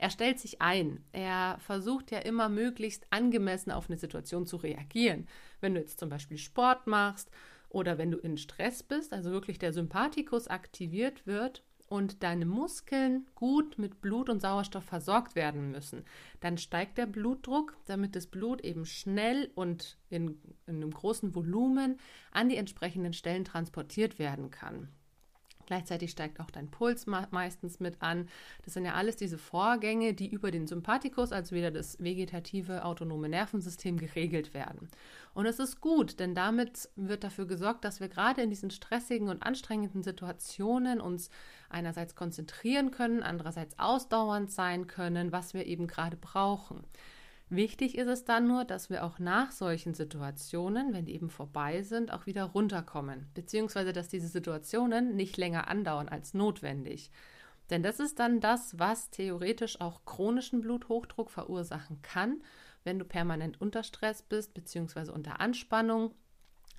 Er 0.00 0.08
stellt 0.08 0.40
sich 0.40 0.62
ein. 0.62 1.04
Er 1.12 1.58
versucht 1.58 2.10
ja 2.10 2.20
immer 2.20 2.48
möglichst 2.48 3.06
angemessen 3.10 3.70
auf 3.70 3.90
eine 3.90 3.98
Situation 3.98 4.46
zu 4.46 4.56
reagieren. 4.56 5.28
Wenn 5.60 5.74
du 5.74 5.80
jetzt 5.80 6.00
zum 6.00 6.08
Beispiel 6.08 6.38
Sport 6.38 6.86
machst 6.86 7.30
oder 7.68 7.98
wenn 7.98 8.10
du 8.10 8.16
in 8.16 8.38
Stress 8.38 8.82
bist, 8.82 9.12
also 9.12 9.30
wirklich 9.30 9.58
der 9.58 9.74
Sympathikus 9.74 10.48
aktiviert 10.48 11.26
wird 11.26 11.64
und 11.86 12.22
deine 12.22 12.46
Muskeln 12.46 13.26
gut 13.34 13.76
mit 13.76 14.00
Blut 14.00 14.30
und 14.30 14.40
Sauerstoff 14.40 14.84
versorgt 14.84 15.34
werden 15.34 15.70
müssen, 15.70 16.06
dann 16.40 16.56
steigt 16.56 16.96
der 16.96 17.04
Blutdruck, 17.04 17.76
damit 17.84 18.16
das 18.16 18.26
Blut 18.26 18.62
eben 18.62 18.86
schnell 18.86 19.50
und 19.54 19.98
in, 20.08 20.40
in 20.66 20.76
einem 20.76 20.92
großen 20.92 21.34
Volumen 21.34 22.00
an 22.32 22.48
die 22.48 22.56
entsprechenden 22.56 23.12
Stellen 23.12 23.44
transportiert 23.44 24.18
werden 24.18 24.50
kann. 24.50 24.88
Gleichzeitig 25.70 26.10
steigt 26.10 26.40
auch 26.40 26.50
dein 26.50 26.68
Puls 26.68 27.06
meistens 27.06 27.78
mit 27.78 28.02
an. 28.02 28.28
Das 28.64 28.74
sind 28.74 28.84
ja 28.84 28.94
alles 28.94 29.14
diese 29.14 29.38
Vorgänge, 29.38 30.14
die 30.14 30.26
über 30.26 30.50
den 30.50 30.66
Sympathikus, 30.66 31.30
also 31.30 31.54
wieder 31.54 31.70
das 31.70 31.96
vegetative 32.02 32.84
autonome 32.84 33.28
Nervensystem, 33.28 33.96
geregelt 33.96 34.52
werden. 34.52 34.88
Und 35.32 35.46
es 35.46 35.60
ist 35.60 35.80
gut, 35.80 36.18
denn 36.18 36.34
damit 36.34 36.88
wird 36.96 37.22
dafür 37.22 37.46
gesorgt, 37.46 37.84
dass 37.84 38.00
wir 38.00 38.08
gerade 38.08 38.42
in 38.42 38.50
diesen 38.50 38.72
stressigen 38.72 39.28
und 39.28 39.44
anstrengenden 39.44 40.02
Situationen 40.02 41.00
uns 41.00 41.30
einerseits 41.68 42.16
konzentrieren 42.16 42.90
können, 42.90 43.22
andererseits 43.22 43.78
ausdauernd 43.78 44.50
sein 44.50 44.88
können, 44.88 45.30
was 45.30 45.54
wir 45.54 45.66
eben 45.66 45.86
gerade 45.86 46.16
brauchen. 46.16 46.82
Wichtig 47.52 47.98
ist 47.98 48.06
es 48.06 48.24
dann 48.24 48.46
nur, 48.46 48.64
dass 48.64 48.90
wir 48.90 49.04
auch 49.04 49.18
nach 49.18 49.50
solchen 49.50 49.92
Situationen, 49.92 50.92
wenn 50.92 51.04
die 51.04 51.14
eben 51.14 51.30
vorbei 51.30 51.82
sind, 51.82 52.12
auch 52.12 52.26
wieder 52.26 52.44
runterkommen, 52.44 53.28
beziehungsweise 53.34 53.92
dass 53.92 54.08
diese 54.08 54.28
Situationen 54.28 55.16
nicht 55.16 55.36
länger 55.36 55.66
andauern 55.66 56.08
als 56.08 56.32
notwendig. 56.32 57.10
Denn 57.68 57.82
das 57.82 57.98
ist 57.98 58.20
dann 58.20 58.38
das, 58.40 58.78
was 58.78 59.10
theoretisch 59.10 59.80
auch 59.80 60.04
chronischen 60.04 60.60
Bluthochdruck 60.60 61.28
verursachen 61.28 62.00
kann, 62.02 62.40
wenn 62.84 63.00
du 63.00 63.04
permanent 63.04 63.60
unter 63.60 63.82
Stress 63.82 64.22
bist, 64.22 64.54
beziehungsweise 64.54 65.12
unter 65.12 65.40
Anspannung. 65.40 66.14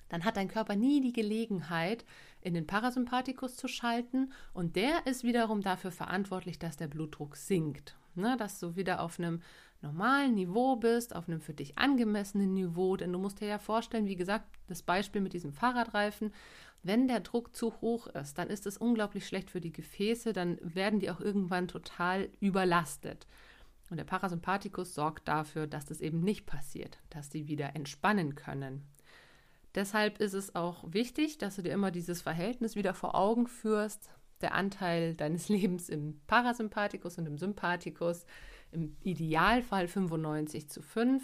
Dann 0.08 0.24
hat 0.24 0.38
dein 0.38 0.48
Körper 0.48 0.74
nie 0.74 1.02
die 1.02 1.12
Gelegenheit, 1.12 2.06
in 2.40 2.54
den 2.54 2.66
Parasympathikus 2.66 3.56
zu 3.56 3.68
schalten 3.68 4.32
und 4.54 4.76
der 4.76 5.06
ist 5.06 5.22
wiederum 5.22 5.60
dafür 5.60 5.92
verantwortlich, 5.92 6.58
dass 6.58 6.78
der 6.78 6.88
Blutdruck 6.88 7.36
sinkt. 7.36 7.94
Ne, 8.14 8.36
dass 8.36 8.60
du 8.60 8.76
wieder 8.76 9.00
auf 9.00 9.18
einem 9.18 9.40
normalen 9.82 10.34
Niveau 10.34 10.76
bist, 10.76 11.14
auf 11.14 11.28
einem 11.28 11.40
für 11.40 11.54
dich 11.54 11.78
angemessenen 11.78 12.54
Niveau. 12.54 12.96
Denn 12.96 13.12
du 13.12 13.18
musst 13.18 13.40
dir 13.40 13.48
ja 13.48 13.58
vorstellen, 13.58 14.06
wie 14.06 14.16
gesagt, 14.16 14.46
das 14.68 14.82
Beispiel 14.82 15.20
mit 15.20 15.32
diesem 15.32 15.52
Fahrradreifen, 15.52 16.32
wenn 16.82 17.06
der 17.06 17.20
Druck 17.20 17.54
zu 17.54 17.80
hoch 17.80 18.08
ist, 18.08 18.38
dann 18.38 18.48
ist 18.48 18.66
es 18.66 18.76
unglaublich 18.76 19.26
schlecht 19.26 19.50
für 19.50 19.60
die 19.60 19.72
Gefäße, 19.72 20.32
dann 20.32 20.58
werden 20.62 20.98
die 20.98 21.10
auch 21.10 21.20
irgendwann 21.20 21.68
total 21.68 22.28
überlastet. 22.40 23.26
Und 23.90 23.98
der 23.98 24.04
Parasympathikus 24.04 24.94
sorgt 24.94 25.28
dafür, 25.28 25.66
dass 25.66 25.84
das 25.84 26.00
eben 26.00 26.20
nicht 26.20 26.46
passiert, 26.46 26.98
dass 27.10 27.28
die 27.28 27.46
wieder 27.46 27.76
entspannen 27.76 28.34
können. 28.34 28.86
Deshalb 29.74 30.18
ist 30.18 30.34
es 30.34 30.54
auch 30.54 30.84
wichtig, 30.88 31.38
dass 31.38 31.56
du 31.56 31.62
dir 31.62 31.72
immer 31.72 31.90
dieses 31.90 32.20
Verhältnis 32.20 32.74
wieder 32.74 32.94
vor 32.94 33.14
Augen 33.14 33.46
führst, 33.46 34.10
der 34.40 34.54
Anteil 34.54 35.14
deines 35.14 35.48
Lebens 35.50 35.88
im 35.88 36.20
Parasympathikus 36.26 37.18
und 37.18 37.26
im 37.26 37.38
Sympathikus, 37.38 38.26
im 38.72 38.96
Idealfall 39.02 39.86
95 39.86 40.68
zu 40.68 40.82
5, 40.82 41.22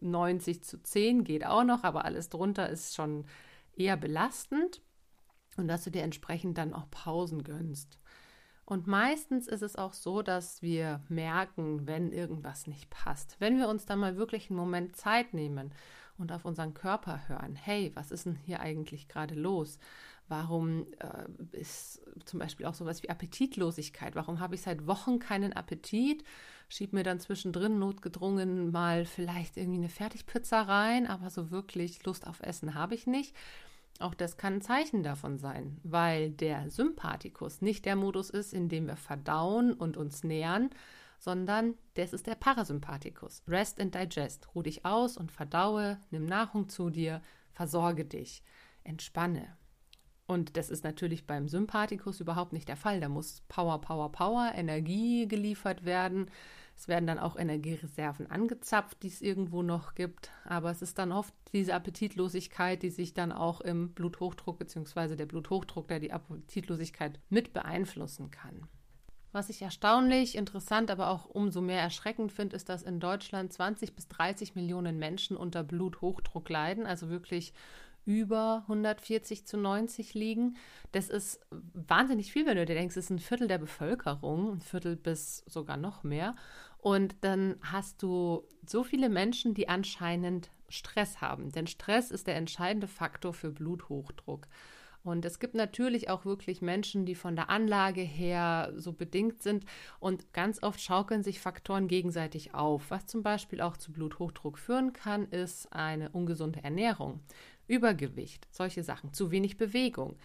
90 0.00 0.62
zu 0.62 0.82
10 0.82 1.24
geht 1.24 1.46
auch 1.46 1.64
noch, 1.64 1.84
aber 1.84 2.04
alles 2.04 2.28
drunter 2.28 2.68
ist 2.68 2.94
schon 2.94 3.24
eher 3.76 3.96
belastend 3.96 4.82
und 5.56 5.68
dass 5.68 5.84
du 5.84 5.90
dir 5.90 6.02
entsprechend 6.02 6.58
dann 6.58 6.74
auch 6.74 6.90
Pausen 6.90 7.42
gönnst. 7.42 7.98
Und 8.66 8.86
meistens 8.86 9.46
ist 9.46 9.62
es 9.62 9.76
auch 9.76 9.92
so, 9.92 10.22
dass 10.22 10.62
wir 10.62 11.02
merken, 11.08 11.86
wenn 11.86 12.12
irgendwas 12.12 12.66
nicht 12.66 12.88
passt. 12.88 13.36
Wenn 13.38 13.58
wir 13.58 13.68
uns 13.68 13.84
dann 13.84 13.98
mal 13.98 14.16
wirklich 14.16 14.48
einen 14.48 14.58
Moment 14.58 14.96
Zeit 14.96 15.34
nehmen 15.34 15.72
und 16.16 16.32
auf 16.32 16.46
unseren 16.46 16.72
Körper 16.72 17.28
hören, 17.28 17.56
hey, 17.56 17.92
was 17.94 18.10
ist 18.10 18.24
denn 18.24 18.36
hier 18.36 18.60
eigentlich 18.60 19.08
gerade 19.08 19.34
los? 19.34 19.78
Warum 20.28 20.86
äh, 20.98 21.58
ist 21.58 22.00
zum 22.24 22.38
Beispiel 22.38 22.64
auch 22.64 22.74
sowas 22.74 23.02
wie 23.02 23.10
Appetitlosigkeit? 23.10 24.14
Warum 24.14 24.40
habe 24.40 24.54
ich 24.54 24.62
seit 24.62 24.86
Wochen 24.86 25.18
keinen 25.18 25.52
Appetit? 25.52 26.24
Schieb 26.68 26.92
mir 26.92 27.02
dann 27.02 27.20
zwischendrin 27.20 27.78
notgedrungen 27.78 28.70
mal 28.70 29.04
vielleicht 29.04 29.56
irgendwie 29.56 29.78
eine 29.78 29.88
Fertigpizza 29.88 30.62
rein, 30.62 31.06
aber 31.06 31.30
so 31.30 31.50
wirklich 31.50 32.04
Lust 32.04 32.26
auf 32.26 32.40
Essen 32.40 32.74
habe 32.74 32.94
ich 32.94 33.06
nicht. 33.06 33.34
Auch 34.00 34.14
das 34.14 34.36
kann 34.36 34.54
ein 34.54 34.62
Zeichen 34.62 35.02
davon 35.02 35.38
sein, 35.38 35.78
weil 35.84 36.30
der 36.30 36.70
Sympathikus 36.70 37.62
nicht 37.62 37.84
der 37.84 37.96
Modus 37.96 38.28
ist, 38.28 38.52
in 38.52 38.68
dem 38.68 38.86
wir 38.86 38.96
verdauen 38.96 39.72
und 39.72 39.96
uns 39.96 40.24
nähern, 40.24 40.70
sondern 41.18 41.74
das 41.94 42.12
ist 42.12 42.26
der 42.26 42.34
Parasympathikus. 42.34 43.42
Rest 43.46 43.80
and 43.80 43.94
digest. 43.94 44.48
Ruh 44.54 44.62
dich 44.62 44.84
aus 44.84 45.16
und 45.16 45.30
verdaue, 45.30 45.98
nimm 46.10 46.26
Nahrung 46.26 46.68
zu 46.68 46.90
dir, 46.90 47.22
versorge 47.52 48.04
dich, 48.04 48.42
entspanne. 48.82 49.56
Und 50.26 50.56
das 50.56 50.70
ist 50.70 50.84
natürlich 50.84 51.26
beim 51.26 51.48
Sympathikus 51.48 52.20
überhaupt 52.20 52.52
nicht 52.52 52.68
der 52.68 52.76
Fall. 52.76 53.00
Da 53.00 53.08
muss 53.08 53.42
Power, 53.48 53.80
Power, 53.80 54.10
Power, 54.10 54.52
Energie 54.54 55.28
geliefert 55.28 55.84
werden. 55.84 56.30
Es 56.76 56.88
werden 56.88 57.06
dann 57.06 57.18
auch 57.18 57.36
Energiereserven 57.36 58.30
angezapft, 58.30 59.02
die 59.02 59.08
es 59.08 59.20
irgendwo 59.20 59.62
noch 59.62 59.94
gibt. 59.94 60.30
Aber 60.44 60.70
es 60.70 60.82
ist 60.82 60.98
dann 60.98 61.12
oft 61.12 61.34
diese 61.52 61.74
Appetitlosigkeit, 61.74 62.82
die 62.82 62.90
sich 62.90 63.12
dann 63.14 63.32
auch 63.32 63.60
im 63.60 63.92
Bluthochdruck 63.92 64.58
bzw. 64.58 65.14
der 65.14 65.26
Bluthochdruck, 65.26 65.88
der 65.88 66.00
die 66.00 66.12
Appetitlosigkeit 66.12 67.20
mit 67.28 67.52
beeinflussen 67.52 68.30
kann. 68.30 68.66
Was 69.30 69.50
ich 69.50 69.62
erstaunlich, 69.62 70.36
interessant, 70.36 70.90
aber 70.90 71.10
auch 71.10 71.26
umso 71.26 71.60
mehr 71.60 71.80
erschreckend 71.80 72.32
finde, 72.32 72.54
ist, 72.54 72.68
dass 72.68 72.84
in 72.84 73.00
Deutschland 73.00 73.52
20 73.52 73.94
bis 73.94 74.06
30 74.08 74.54
Millionen 74.54 74.98
Menschen 74.98 75.36
unter 75.36 75.64
Bluthochdruck 75.64 76.48
leiden, 76.48 76.86
also 76.86 77.10
wirklich 77.10 77.52
über 78.06 78.64
140 78.68 79.46
zu 79.46 79.56
90 79.56 80.14
liegen. 80.14 80.56
Das 80.92 81.08
ist 81.08 81.40
wahnsinnig 81.50 82.32
viel, 82.32 82.46
wenn 82.46 82.56
du 82.56 82.66
dir 82.66 82.74
denkst, 82.74 82.96
es 82.96 83.06
ist 83.06 83.10
ein 83.10 83.18
Viertel 83.18 83.48
der 83.48 83.58
Bevölkerung, 83.58 84.52
ein 84.52 84.60
Viertel 84.60 84.96
bis 84.96 85.44
sogar 85.46 85.76
noch 85.76 86.02
mehr. 86.02 86.34
Und 86.78 87.16
dann 87.22 87.56
hast 87.62 88.02
du 88.02 88.46
so 88.66 88.84
viele 88.84 89.08
Menschen, 89.08 89.54
die 89.54 89.68
anscheinend 89.68 90.50
Stress 90.68 91.20
haben. 91.20 91.50
Denn 91.50 91.66
Stress 91.66 92.10
ist 92.10 92.26
der 92.26 92.36
entscheidende 92.36 92.88
Faktor 92.88 93.32
für 93.32 93.50
Bluthochdruck. 93.50 94.46
Und 95.04 95.26
es 95.26 95.38
gibt 95.38 95.54
natürlich 95.54 96.08
auch 96.08 96.24
wirklich 96.24 96.62
Menschen, 96.62 97.04
die 97.04 97.14
von 97.14 97.36
der 97.36 97.50
Anlage 97.50 98.00
her 98.00 98.72
so 98.76 98.94
bedingt 98.94 99.42
sind. 99.42 99.66
Und 100.00 100.32
ganz 100.32 100.62
oft 100.62 100.80
schaukeln 100.80 101.22
sich 101.22 101.40
Faktoren 101.40 101.88
gegenseitig 101.88 102.54
auf. 102.54 102.90
Was 102.90 103.06
zum 103.06 103.22
Beispiel 103.22 103.60
auch 103.60 103.76
zu 103.76 103.92
Bluthochdruck 103.92 104.58
führen 104.58 104.94
kann, 104.94 105.26
ist 105.26 105.70
eine 105.72 106.08
ungesunde 106.08 106.64
Ernährung. 106.64 107.20
Übergewicht, 107.66 108.46
solche 108.50 108.82
Sachen, 108.82 109.12
zu 109.12 109.30
wenig 109.30 109.56
Bewegung. 109.56 110.16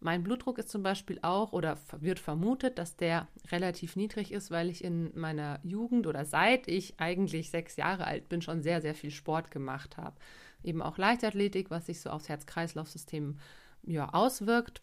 Mein 0.00 0.22
Blutdruck 0.22 0.58
ist 0.58 0.68
zum 0.68 0.84
Beispiel 0.84 1.18
auch 1.22 1.52
oder 1.52 1.76
wird 1.98 2.20
vermutet, 2.20 2.78
dass 2.78 2.96
der 2.96 3.26
relativ 3.50 3.96
niedrig 3.96 4.30
ist, 4.30 4.50
weil 4.52 4.70
ich 4.70 4.84
in 4.84 5.10
meiner 5.18 5.58
Jugend 5.64 6.06
oder 6.06 6.24
seit 6.24 6.68
ich 6.68 7.00
eigentlich 7.00 7.50
sechs 7.50 7.76
Jahre 7.76 8.06
alt 8.06 8.28
bin, 8.28 8.40
schon 8.40 8.62
sehr, 8.62 8.80
sehr 8.80 8.94
viel 8.94 9.10
Sport 9.10 9.50
gemacht 9.50 9.96
habe. 9.96 10.16
Eben 10.62 10.82
auch 10.82 10.98
Leichtathletik, 10.98 11.70
was 11.70 11.86
sich 11.86 12.00
so 12.00 12.10
aufs 12.10 12.28
Herz-Kreislauf-System 12.28 13.38
ja, 13.82 14.08
auswirkt. 14.10 14.82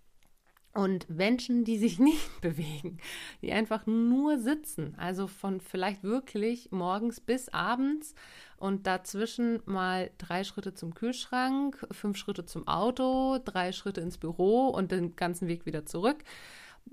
Und 0.75 1.10
Menschen, 1.10 1.63
die 1.63 1.77
sich 1.77 2.00
nicht 2.00 2.41
bewegen, 2.41 2.98
die 3.41 3.53
einfach 3.53 3.88
nur 3.88 4.38
sitzen, 4.38 4.94
also 4.98 5.25
von 5.25 5.62
vielleicht 5.62 6.03
wirklich 6.03 6.70
morgens 6.72 7.22
bis 7.22 7.48
abends 7.50 8.13
und 8.58 8.86
dazwischen 8.86 9.62
mal 9.65 10.12
drei 10.17 10.44
Schritte 10.44 10.74
zum 10.74 10.94
Kühlschrank, 10.94 11.88
fünf 11.91 12.17
Schritte 12.17 12.46
zum 12.46 12.67
Auto, 12.67 13.39
drei 13.44 13.72
Schritte 13.72 14.01
ins 14.01 14.17
Büro 14.17 14.67
und 14.67 14.91
den 14.91 15.15
ganzen 15.15 15.48
Weg 15.48 15.65
wieder 15.65 15.86
zurück. 15.86 16.24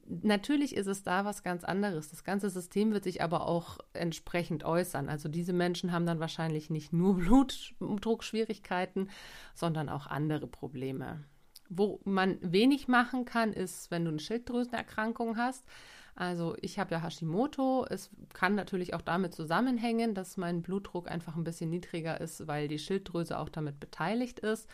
Natürlich 0.07 0.77
ist 0.77 0.87
es 0.87 1.03
da 1.03 1.25
was 1.25 1.43
ganz 1.43 1.65
anderes. 1.65 2.09
Das 2.09 2.23
ganze 2.23 2.51
System 2.51 2.93
wird 2.93 3.03
sich 3.03 3.21
aber 3.21 3.49
auch 3.49 3.79
entsprechend 3.95 4.65
äußern. 4.65 5.09
Also 5.09 5.29
diese 5.29 5.53
Menschen 5.53 5.91
haben 5.91 6.07
dann 6.07 6.21
wahrscheinlich 6.21 6.71
nicht 6.71 6.93
nur 6.93 7.17
Blutdruckschwierigkeiten, 7.79 9.11
sondern 9.55 9.89
auch 9.89 10.07
andere 10.07 10.47
Probleme. 10.47 11.25
Wo 11.75 12.01
man 12.05 12.39
wenig 12.43 12.87
machen 12.87 13.25
kann, 13.25 13.53
ist, 13.53 13.91
wenn 13.91 14.05
du 14.05 14.11
eine 14.11 14.19
Schilddrüsenerkrankung 14.19 15.37
hast. 15.37 15.65
Also 16.15 16.55
ich 16.61 16.79
habe 16.79 16.93
ja 16.93 17.03
Hashimoto. 17.03 17.87
Es 17.89 18.11
kann 18.35 18.55
natürlich 18.55 18.93
auch 18.93 19.01
damit 19.01 19.35
zusammenhängen, 19.35 20.15
dass 20.15 20.37
mein 20.37 20.61
Blutdruck 20.61 21.11
einfach 21.11 21.37
ein 21.37 21.45
bisschen 21.45 21.71
niedriger 21.71 22.21
ist, 22.21 22.47
weil 22.47 22.69
die 22.69 22.79
Schilddrüse 22.79 23.39
auch 23.39 23.49
damit 23.49 23.81
beteiligt 23.81 24.41
ist. 24.41 24.69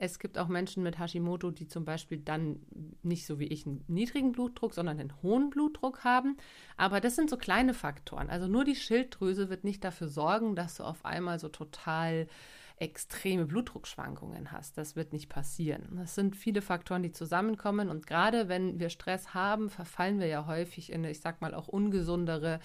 Es 0.00 0.20
gibt 0.20 0.38
auch 0.38 0.46
Menschen 0.46 0.84
mit 0.84 0.98
Hashimoto, 0.98 1.50
die 1.50 1.66
zum 1.66 1.84
Beispiel 1.84 2.18
dann 2.18 2.60
nicht 3.02 3.26
so 3.26 3.40
wie 3.40 3.48
ich 3.48 3.66
einen 3.66 3.84
niedrigen 3.88 4.32
Blutdruck, 4.32 4.72
sondern 4.72 4.98
einen 4.98 5.22
hohen 5.22 5.50
Blutdruck 5.50 6.04
haben. 6.04 6.36
Aber 6.76 7.00
das 7.00 7.16
sind 7.16 7.28
so 7.28 7.36
kleine 7.36 7.74
Faktoren. 7.74 8.30
Also 8.30 8.46
nur 8.46 8.64
die 8.64 8.76
Schilddrüse 8.76 9.50
wird 9.50 9.64
nicht 9.64 9.82
dafür 9.82 10.08
sorgen, 10.08 10.54
dass 10.54 10.76
du 10.76 10.84
auf 10.84 11.04
einmal 11.04 11.40
so 11.40 11.48
total 11.48 12.28
extreme 12.80 13.44
Blutdruckschwankungen 13.46 14.52
hast. 14.52 14.78
Das 14.78 14.96
wird 14.96 15.12
nicht 15.12 15.28
passieren. 15.28 15.96
Das 15.96 16.14
sind 16.14 16.36
viele 16.36 16.62
Faktoren, 16.62 17.02
die 17.02 17.12
zusammenkommen. 17.12 17.88
Und 17.88 18.06
gerade 18.06 18.48
wenn 18.48 18.78
wir 18.78 18.88
Stress 18.88 19.34
haben, 19.34 19.70
verfallen 19.70 20.20
wir 20.20 20.26
ja 20.26 20.46
häufig 20.46 20.90
in 20.90 21.00
eine, 21.00 21.10
ich 21.10 21.20
sag 21.20 21.40
mal, 21.40 21.54
auch 21.54 21.68
ungesundere 21.68 22.60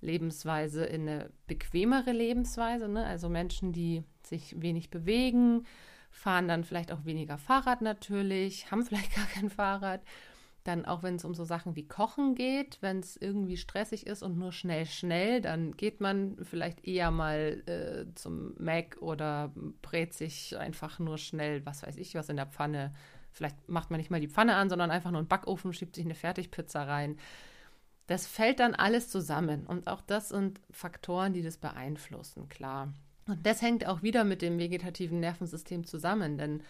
Lebensweise, 0.00 0.84
in 0.84 1.08
eine 1.08 1.30
bequemere 1.46 2.12
Lebensweise. 2.12 2.88
Ne? 2.88 3.04
Also 3.04 3.28
Menschen, 3.28 3.72
die 3.72 4.02
sich 4.22 4.60
wenig 4.60 4.90
bewegen, 4.90 5.66
fahren 6.10 6.48
dann 6.48 6.64
vielleicht 6.64 6.92
auch 6.92 7.04
weniger 7.04 7.38
Fahrrad 7.38 7.82
natürlich, 7.82 8.70
haben 8.70 8.84
vielleicht 8.86 9.14
gar 9.14 9.26
kein 9.26 9.50
Fahrrad. 9.50 10.02
Dann 10.70 10.84
auch 10.84 11.02
wenn 11.02 11.16
es 11.16 11.24
um 11.24 11.34
so 11.34 11.42
Sachen 11.42 11.74
wie 11.74 11.88
Kochen 11.88 12.36
geht, 12.36 12.78
wenn 12.80 13.00
es 13.00 13.16
irgendwie 13.16 13.56
stressig 13.56 14.06
ist 14.06 14.22
und 14.22 14.38
nur 14.38 14.52
schnell, 14.52 14.86
schnell, 14.86 15.40
dann 15.40 15.76
geht 15.76 16.00
man 16.00 16.36
vielleicht 16.44 16.86
eher 16.86 17.10
mal 17.10 17.60
äh, 17.66 18.14
zum 18.14 18.54
Mac 18.56 18.96
oder 19.00 19.52
brät 19.82 20.14
sich 20.14 20.56
einfach 20.56 21.00
nur 21.00 21.18
schnell, 21.18 21.66
was 21.66 21.82
weiß 21.82 21.96
ich, 21.96 22.14
was 22.14 22.28
in 22.28 22.36
der 22.36 22.46
Pfanne. 22.46 22.94
Vielleicht 23.32 23.68
macht 23.68 23.90
man 23.90 23.98
nicht 23.98 24.12
mal 24.12 24.20
die 24.20 24.28
Pfanne 24.28 24.54
an, 24.54 24.68
sondern 24.68 24.92
einfach 24.92 25.10
nur 25.10 25.18
einen 25.18 25.26
Backofen, 25.26 25.72
schiebt 25.72 25.96
sich 25.96 26.04
eine 26.04 26.14
Fertigpizza 26.14 26.84
rein. 26.84 27.16
Das 28.06 28.28
fällt 28.28 28.60
dann 28.60 28.76
alles 28.76 29.08
zusammen. 29.08 29.66
Und 29.66 29.88
auch 29.88 30.02
das 30.02 30.28
sind 30.28 30.60
Faktoren, 30.70 31.32
die 31.32 31.42
das 31.42 31.56
beeinflussen, 31.56 32.48
klar. 32.48 32.94
Und 33.26 33.44
das 33.44 33.60
hängt 33.60 33.88
auch 33.88 34.04
wieder 34.04 34.22
mit 34.22 34.40
dem 34.40 34.60
vegetativen 34.60 35.18
Nervensystem 35.18 35.84
zusammen, 35.84 36.38
denn 36.38 36.62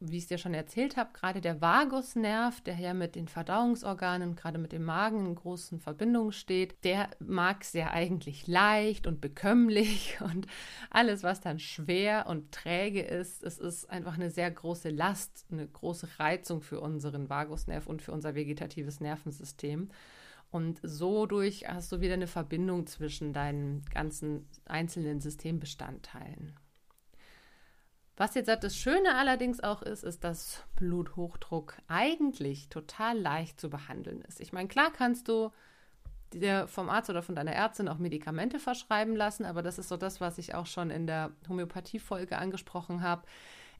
wie 0.00 0.16
ich 0.16 0.24
es 0.24 0.28
dir 0.28 0.38
schon 0.38 0.54
erzählt 0.54 0.96
habe, 0.96 1.10
gerade 1.12 1.40
der 1.40 1.60
Vagusnerv, 1.60 2.62
der 2.62 2.76
ja 2.76 2.94
mit 2.94 3.14
den 3.14 3.28
Verdauungsorganen, 3.28 4.34
gerade 4.34 4.58
mit 4.58 4.72
dem 4.72 4.84
Magen 4.84 5.26
in 5.26 5.34
großen 5.34 5.78
Verbindungen 5.78 6.32
steht, 6.32 6.82
der 6.84 7.10
mag 7.20 7.64
ja 7.74 7.90
eigentlich 7.90 8.46
leicht 8.46 9.06
und 9.06 9.20
bekömmlich 9.20 10.18
und 10.24 10.46
alles, 10.88 11.22
was 11.22 11.40
dann 11.40 11.58
schwer 11.58 12.26
und 12.26 12.50
träge 12.50 13.02
ist, 13.02 13.42
es 13.42 13.58
ist 13.58 13.90
einfach 13.90 14.14
eine 14.14 14.30
sehr 14.30 14.50
große 14.50 14.88
Last, 14.88 15.44
eine 15.52 15.66
große 15.66 16.08
Reizung 16.18 16.62
für 16.62 16.80
unseren 16.80 17.28
Vagusnerv 17.28 17.86
und 17.86 18.00
für 18.00 18.12
unser 18.12 18.34
vegetatives 18.34 19.00
Nervensystem. 19.00 19.90
Und 20.50 20.80
so 20.82 21.26
durch 21.26 21.68
hast 21.68 21.92
du 21.92 22.00
wieder 22.00 22.14
eine 22.14 22.26
Verbindung 22.26 22.86
zwischen 22.86 23.32
deinen 23.32 23.84
ganzen 23.92 24.48
einzelnen 24.64 25.20
Systembestandteilen. 25.20 26.56
Was 28.20 28.34
jetzt 28.34 28.50
das 28.50 28.76
Schöne 28.76 29.16
allerdings 29.16 29.60
auch 29.60 29.80
ist, 29.80 30.04
ist, 30.04 30.24
dass 30.24 30.62
Bluthochdruck 30.76 31.78
eigentlich 31.88 32.68
total 32.68 33.18
leicht 33.18 33.58
zu 33.58 33.70
behandeln 33.70 34.20
ist. 34.28 34.42
Ich 34.42 34.52
meine, 34.52 34.68
klar 34.68 34.92
kannst 34.94 35.26
du 35.26 35.50
dir 36.30 36.68
vom 36.68 36.90
Arzt 36.90 37.08
oder 37.08 37.22
von 37.22 37.34
deiner 37.34 37.54
Ärztin 37.54 37.88
auch 37.88 37.96
Medikamente 37.96 38.58
verschreiben 38.58 39.16
lassen, 39.16 39.46
aber 39.46 39.62
das 39.62 39.78
ist 39.78 39.88
so 39.88 39.96
das, 39.96 40.20
was 40.20 40.36
ich 40.36 40.54
auch 40.54 40.66
schon 40.66 40.90
in 40.90 41.06
der 41.06 41.30
Homöopathie-Folge 41.48 42.36
angesprochen 42.36 43.00
habe. 43.00 43.22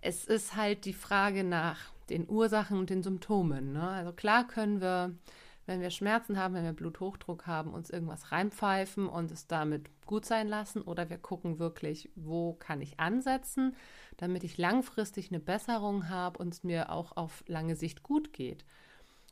Es 0.00 0.24
ist 0.24 0.56
halt 0.56 0.86
die 0.86 0.94
Frage 0.94 1.44
nach 1.44 1.76
den 2.08 2.26
Ursachen 2.26 2.78
und 2.78 2.88
den 2.88 3.02
Symptomen. 3.02 3.74
Ne? 3.74 3.86
Also 3.86 4.12
klar 4.14 4.48
können 4.48 4.80
wir 4.80 5.14
wenn 5.70 5.80
wir 5.80 5.90
Schmerzen 5.90 6.36
haben, 6.36 6.54
wenn 6.54 6.64
wir 6.64 6.72
Bluthochdruck 6.72 7.46
haben, 7.46 7.72
uns 7.72 7.90
irgendwas 7.90 8.32
reinpfeifen 8.32 9.08
und 9.08 9.30
es 9.30 9.46
damit 9.46 9.88
gut 10.04 10.24
sein 10.26 10.48
lassen 10.48 10.82
oder 10.82 11.08
wir 11.10 11.16
gucken 11.16 11.60
wirklich, 11.60 12.10
wo 12.16 12.54
kann 12.54 12.80
ich 12.80 12.98
ansetzen, 12.98 13.76
damit 14.16 14.42
ich 14.42 14.58
langfristig 14.58 15.30
eine 15.30 15.38
Besserung 15.38 16.08
habe 16.08 16.40
und 16.40 16.52
es 16.52 16.64
mir 16.64 16.90
auch 16.90 17.16
auf 17.16 17.44
lange 17.46 17.76
Sicht 17.76 18.02
gut 18.02 18.32
geht. 18.32 18.64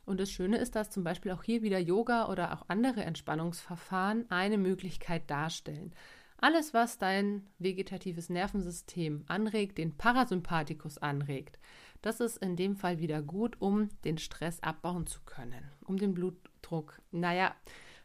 Und 0.05 0.21
das 0.21 0.31
Schöne 0.31 0.59
ist, 0.59 0.77
dass 0.77 0.89
zum 0.89 1.03
Beispiel 1.03 1.33
auch 1.33 1.43
hier 1.43 1.61
wieder 1.61 1.77
Yoga 1.77 2.29
oder 2.29 2.53
auch 2.53 2.63
andere 2.69 3.03
Entspannungsverfahren 3.03 4.25
eine 4.29 4.57
Möglichkeit 4.57 5.29
darstellen. 5.29 5.93
Alles, 6.37 6.73
was 6.73 6.97
dein 6.97 7.47
vegetatives 7.57 8.29
Nervensystem 8.29 9.25
anregt, 9.27 9.77
den 9.77 9.97
Parasympathikus 9.97 10.99
anregt, 10.99 11.59
das 12.01 12.19
ist 12.19 12.37
in 12.37 12.55
dem 12.55 12.75
Fall 12.75 12.99
wieder 12.99 13.21
gut, 13.21 13.57
um 13.59 13.89
den 14.03 14.17
Stress 14.17 14.61
abbauen 14.61 15.07
zu 15.07 15.21
können, 15.25 15.71
um 15.85 15.97
den 15.97 16.13
Blutdruck, 16.13 17.01
naja, 17.11 17.55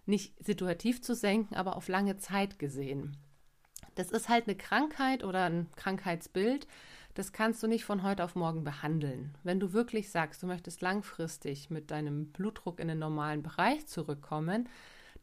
nicht 0.07 0.35
situativ 0.45 1.03
zu 1.03 1.15
senken, 1.15 1.55
aber 1.55 1.77
auf 1.77 1.89
lange 1.89 2.17
Zeit 2.17 2.59
gesehen. 2.59 3.17
Das 3.95 4.11
ist 4.11 4.29
halt 4.29 4.47
eine 4.47 4.57
Krankheit 4.57 5.25
oder 5.25 5.45
ein 5.45 5.69
Krankheitsbild, 5.77 6.67
das 7.15 7.33
kannst 7.33 7.63
du 7.63 7.69
nicht 7.69 7.85
von 7.85 8.03
heute 8.03 8.25
auf 8.25 8.35
morgen 8.35 8.65
behandeln. 8.65 9.39
Wenn 9.45 9.61
du 9.61 9.73
wirklich 9.73 10.11
sagst, 10.11 10.43
du 10.43 10.49
möchtest 10.49 10.83
langfristig 10.83 11.71
mit 11.71 11.93
deinem 11.93 12.33
Blutdruck 12.33 12.81
in 12.81 12.89
den 12.89 12.99
normalen 12.99 13.43
Bereich 13.43 13.87
zurückkommen, 13.87 14.69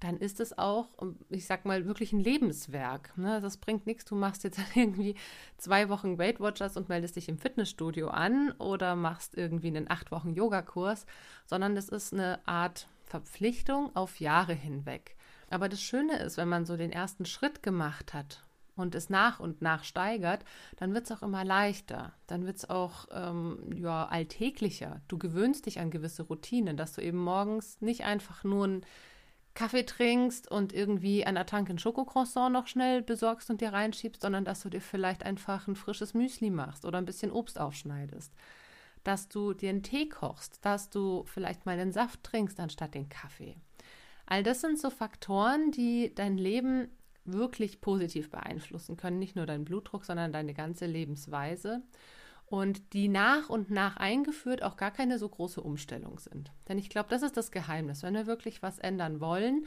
dann 0.01 0.17
ist 0.17 0.39
es 0.39 0.57
auch, 0.57 0.89
ich 1.29 1.45
sag 1.45 1.63
mal, 1.63 1.85
wirklich 1.85 2.11
ein 2.11 2.19
Lebenswerk. 2.19 3.15
Ne? 3.17 3.39
Das 3.39 3.57
bringt 3.57 3.85
nichts, 3.85 4.03
du 4.03 4.15
machst 4.15 4.43
jetzt 4.43 4.59
irgendwie 4.75 5.15
zwei 5.57 5.89
Wochen 5.89 6.17
Weight 6.17 6.39
Watchers 6.39 6.75
und 6.75 6.89
meldest 6.89 7.15
dich 7.15 7.29
im 7.29 7.37
Fitnessstudio 7.37 8.09
an 8.09 8.51
oder 8.53 8.95
machst 8.95 9.37
irgendwie 9.37 9.67
einen 9.67 9.89
acht 9.89 10.11
Wochen 10.11 10.33
Yogakurs, 10.33 11.05
sondern 11.45 11.75
das 11.75 11.87
ist 11.87 12.13
eine 12.13 12.39
Art 12.47 12.87
Verpflichtung 13.05 13.95
auf 13.95 14.19
Jahre 14.19 14.53
hinweg. 14.53 15.15
Aber 15.49 15.69
das 15.69 15.81
Schöne 15.81 16.17
ist, 16.19 16.37
wenn 16.37 16.49
man 16.49 16.65
so 16.65 16.77
den 16.77 16.91
ersten 16.91 17.25
Schritt 17.25 17.61
gemacht 17.61 18.13
hat 18.15 18.41
und 18.75 18.95
es 18.95 19.09
nach 19.09 19.39
und 19.39 19.61
nach 19.61 19.83
steigert, 19.83 20.43
dann 20.77 20.95
wird 20.95 21.05
es 21.05 21.11
auch 21.11 21.21
immer 21.21 21.45
leichter. 21.45 22.13
Dann 22.25 22.47
wird 22.47 22.57
es 22.57 22.69
auch 22.69 23.05
ähm, 23.11 23.59
ja, 23.75 24.05
alltäglicher. 24.07 25.01
Du 25.07 25.19
gewöhnst 25.19 25.67
dich 25.67 25.79
an 25.79 25.91
gewisse 25.91 26.23
Routinen, 26.23 26.75
dass 26.77 26.93
du 26.93 27.01
eben 27.01 27.19
morgens 27.19 27.79
nicht 27.81 28.03
einfach 28.03 28.43
nur 28.43 28.67
ein 28.67 28.85
Kaffee 29.53 29.85
trinkst 29.85 30.49
und 30.49 30.73
irgendwie 30.73 31.25
an 31.25 31.35
der 31.35 31.45
Tanke 31.45 31.73
ein 31.73 31.79
Schokocroissant 31.79 32.53
noch 32.53 32.67
schnell 32.67 33.01
besorgst 33.01 33.49
und 33.49 33.61
dir 33.61 33.73
reinschiebst, 33.73 34.21
sondern 34.21 34.45
dass 34.45 34.61
du 34.61 34.69
dir 34.69 34.81
vielleicht 34.81 35.23
einfach 35.23 35.67
ein 35.67 35.75
frisches 35.75 36.13
Müsli 36.13 36.49
machst 36.49 36.85
oder 36.85 36.97
ein 36.97 37.05
bisschen 37.05 37.31
Obst 37.31 37.59
aufschneidest. 37.59 38.33
Dass 39.03 39.27
du 39.27 39.53
dir 39.53 39.69
einen 39.69 39.83
Tee 39.83 40.07
kochst, 40.07 40.63
dass 40.63 40.89
du 40.89 41.23
vielleicht 41.25 41.65
mal 41.65 41.79
einen 41.79 41.91
Saft 41.91 42.23
trinkst 42.23 42.59
anstatt 42.59 42.93
den 42.93 43.09
Kaffee. 43.09 43.55
All 44.25 44.43
das 44.43 44.61
sind 44.61 44.79
so 44.79 44.89
Faktoren, 44.89 45.71
die 45.71 46.13
dein 46.15 46.37
Leben 46.37 46.87
wirklich 47.25 47.81
positiv 47.81 48.29
beeinflussen 48.29 48.97
können. 48.97 49.19
Nicht 49.19 49.35
nur 49.35 49.45
deinen 49.45 49.65
Blutdruck, 49.65 50.05
sondern 50.05 50.31
deine 50.31 50.53
ganze 50.53 50.85
Lebensweise 50.85 51.83
und 52.51 52.91
die 52.91 53.07
nach 53.07 53.47
und 53.47 53.71
nach 53.71 53.95
eingeführt 53.95 54.61
auch 54.61 54.75
gar 54.75 54.91
keine 54.91 55.17
so 55.17 55.29
große 55.29 55.61
Umstellung 55.61 56.19
sind. 56.19 56.51
Denn 56.67 56.77
ich 56.77 56.89
glaube, 56.89 57.07
das 57.09 57.21
ist 57.21 57.37
das 57.37 57.49
Geheimnis. 57.49 58.03
Wenn 58.03 58.13
wir 58.13 58.27
wirklich 58.27 58.61
was 58.61 58.77
ändern 58.77 59.21
wollen, 59.21 59.65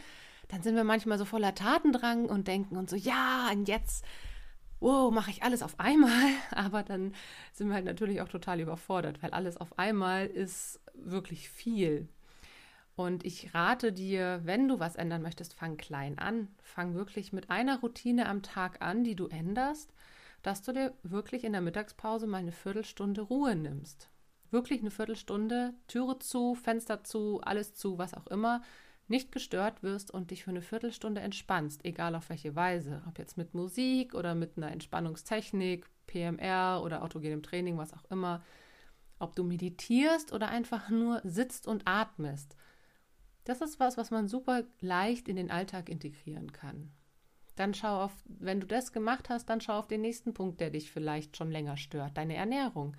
dann 0.48 0.62
sind 0.62 0.76
wir 0.76 0.84
manchmal 0.84 1.16
so 1.16 1.24
voller 1.24 1.54
Tatendrang 1.54 2.26
und 2.26 2.46
denken 2.46 2.76
uns 2.76 2.90
so, 2.90 2.96
ja, 2.96 3.48
und 3.50 3.68
jetzt, 3.68 4.04
wow, 4.80 5.10
mache 5.10 5.30
ich 5.30 5.42
alles 5.42 5.62
auf 5.62 5.80
einmal. 5.80 6.28
Aber 6.50 6.82
dann 6.82 7.14
sind 7.54 7.68
wir 7.68 7.74
halt 7.74 7.86
natürlich 7.86 8.20
auch 8.20 8.28
total 8.28 8.60
überfordert, 8.60 9.22
weil 9.22 9.30
alles 9.30 9.56
auf 9.56 9.78
einmal 9.78 10.26
ist 10.26 10.78
wirklich 10.92 11.48
viel. 11.48 12.06
Und 12.96 13.24
ich 13.24 13.54
rate 13.54 13.94
dir, 13.94 14.42
wenn 14.44 14.68
du 14.68 14.78
was 14.78 14.94
ändern 14.94 15.22
möchtest, 15.22 15.54
fang 15.54 15.78
klein 15.78 16.18
an. 16.18 16.48
Fang 16.62 16.94
wirklich 16.94 17.32
mit 17.32 17.48
einer 17.48 17.80
Routine 17.80 18.28
am 18.28 18.42
Tag 18.42 18.82
an, 18.82 19.04
die 19.04 19.16
du 19.16 19.28
änderst 19.28 19.94
dass 20.44 20.60
du 20.60 20.72
dir 20.72 20.92
wirklich 21.02 21.42
in 21.42 21.52
der 21.52 21.62
Mittagspause 21.62 22.26
mal 22.26 22.36
eine 22.36 22.52
Viertelstunde 22.52 23.22
Ruhe 23.22 23.56
nimmst. 23.56 24.10
Wirklich 24.50 24.80
eine 24.80 24.90
Viertelstunde, 24.90 25.72
Türe 25.88 26.18
zu, 26.18 26.54
Fenster 26.54 27.02
zu, 27.02 27.40
alles 27.40 27.74
zu, 27.74 27.96
was 27.96 28.12
auch 28.12 28.26
immer, 28.26 28.62
nicht 29.08 29.32
gestört 29.32 29.82
wirst 29.82 30.10
und 30.10 30.30
dich 30.30 30.44
für 30.44 30.50
eine 30.50 30.60
Viertelstunde 30.60 31.22
entspannst, 31.22 31.82
egal 31.84 32.14
auf 32.14 32.28
welche 32.28 32.54
Weise. 32.54 33.02
Ob 33.08 33.18
jetzt 33.18 33.38
mit 33.38 33.54
Musik 33.54 34.14
oder 34.14 34.34
mit 34.34 34.58
einer 34.58 34.70
Entspannungstechnik, 34.70 35.86
PMR 36.06 36.82
oder 36.84 37.02
autogenem 37.02 37.42
Training, 37.42 37.78
was 37.78 37.94
auch 37.94 38.04
immer. 38.10 38.42
Ob 39.18 39.34
du 39.34 39.44
meditierst 39.44 40.30
oder 40.30 40.48
einfach 40.48 40.90
nur 40.90 41.22
sitzt 41.24 41.66
und 41.66 41.88
atmest. 41.88 42.54
Das 43.44 43.62
ist 43.62 43.80
was, 43.80 43.96
was 43.96 44.10
man 44.10 44.28
super 44.28 44.64
leicht 44.80 45.26
in 45.26 45.36
den 45.36 45.50
Alltag 45.50 45.88
integrieren 45.88 46.52
kann. 46.52 46.92
Dann 47.56 47.74
schau 47.74 48.04
auf, 48.04 48.12
wenn 48.26 48.60
du 48.60 48.66
das 48.66 48.92
gemacht 48.92 49.28
hast, 49.28 49.48
dann 49.48 49.60
schau 49.60 49.78
auf 49.78 49.88
den 49.88 50.00
nächsten 50.00 50.34
Punkt, 50.34 50.60
der 50.60 50.70
dich 50.70 50.90
vielleicht 50.90 51.36
schon 51.36 51.50
länger 51.50 51.76
stört, 51.76 52.16
deine 52.16 52.36
Ernährung. 52.36 52.96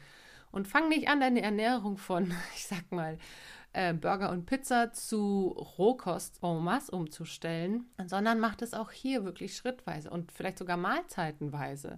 Und 0.51 0.67
fang 0.67 0.87
nicht 0.87 1.09
an, 1.09 1.19
deine 1.19 1.41
Ernährung 1.41 1.97
von, 1.97 2.33
ich 2.55 2.65
sag 2.65 2.91
mal, 2.91 3.17
äh, 3.73 3.93
Burger 3.93 4.29
und 4.29 4.45
Pizza 4.45 4.93
zu 4.93 5.47
Rohkost 5.77 6.39
en 6.41 6.63
masse 6.63 6.91
umzustellen, 6.91 7.89
sondern 8.05 8.39
mach 8.39 8.55
das 8.55 8.73
auch 8.73 8.91
hier 8.91 9.25
wirklich 9.25 9.55
schrittweise 9.55 10.09
und 10.09 10.31
vielleicht 10.31 10.57
sogar 10.57 10.77
mahlzeitenweise. 10.77 11.97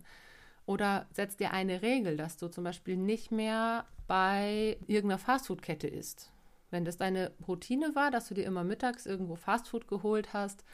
Oder 0.66 1.06
setz 1.14 1.38
dir 1.38 1.52
eine 1.52 1.82
Regel, 1.82 2.18
dass 2.18 2.38
du 2.38 2.50
zum 2.50 2.64
Beispiel 2.64 2.98
nicht 2.98 3.32
mehr 3.32 3.86
bei 4.08 4.78
irgendeiner 4.88 5.20
Fastfood-Kette 5.20 5.88
isst. 5.88 6.32
Wenn 6.72 6.84
das 6.84 6.98
deine 6.98 7.32
Routine 7.48 7.96
war, 7.96 8.12
dass 8.12 8.28
du 8.28 8.34
dir 8.34 8.46
immer 8.46 8.64
mittags 8.64 9.06
irgendwo 9.06 9.36
Fastfood 9.36 9.88
geholt 9.88 10.34
hast, 10.34 10.66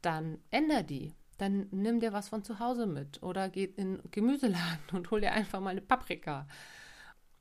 dann 0.00 0.38
änder 0.50 0.82
die. 0.82 1.12
Dann 1.38 1.66
nimm 1.70 2.00
dir 2.00 2.12
was 2.12 2.28
von 2.28 2.44
zu 2.44 2.58
Hause 2.58 2.86
mit 2.86 3.22
oder 3.22 3.48
geh 3.48 3.64
in 3.64 4.00
Gemüseladen 4.10 4.80
und 4.92 5.10
hol 5.10 5.20
dir 5.20 5.32
einfach 5.32 5.60
mal 5.60 5.70
eine 5.70 5.80
Paprika. 5.80 6.46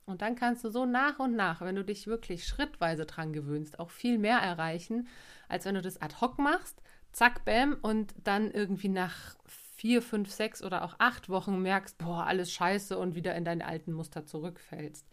Und 0.06 0.22
dann 0.22 0.36
kannst 0.36 0.64
du 0.64 0.70
so 0.70 0.86
nach 0.86 1.20
und 1.20 1.36
nach, 1.36 1.62
wenn 1.62 1.76
du 1.76 1.84
dich 1.84 2.08
wirklich 2.08 2.46
schrittweise 2.46 3.06
dran 3.06 3.34
gewöhnst, 3.34 3.80
auch 3.80 3.92
viel 3.92 4.18
mehr 4.18 4.40
erreichen, 4.40 5.08
als 5.48 5.66
wenn 5.66 5.76
du 5.76 5.82
das 5.82 6.02
ad 6.02 6.16
hoc 6.20 6.40
machst, 6.40 6.82
zack, 7.12 7.46
bam, 7.46 7.78
und 7.82 8.14
dann 8.24 8.52
irgendwie 8.52 8.90
nach 8.90 9.36
vier, 9.46 10.02
fünf, 10.02 10.32
sechs 10.32 10.64
oder 10.64 10.84
auch 10.84 10.96
acht 11.00 11.30
Wochen 11.30 11.62
merkst, 11.62 11.98
boah, 11.98 12.26
alles 12.26 12.52
scheiße 12.52 12.98
und 12.98 13.16
wieder 13.16 13.36
in 13.36 13.46
deine 13.46 13.66
alten 13.66 13.94
Muster 13.94 14.26
zurückfällst. 14.26 15.08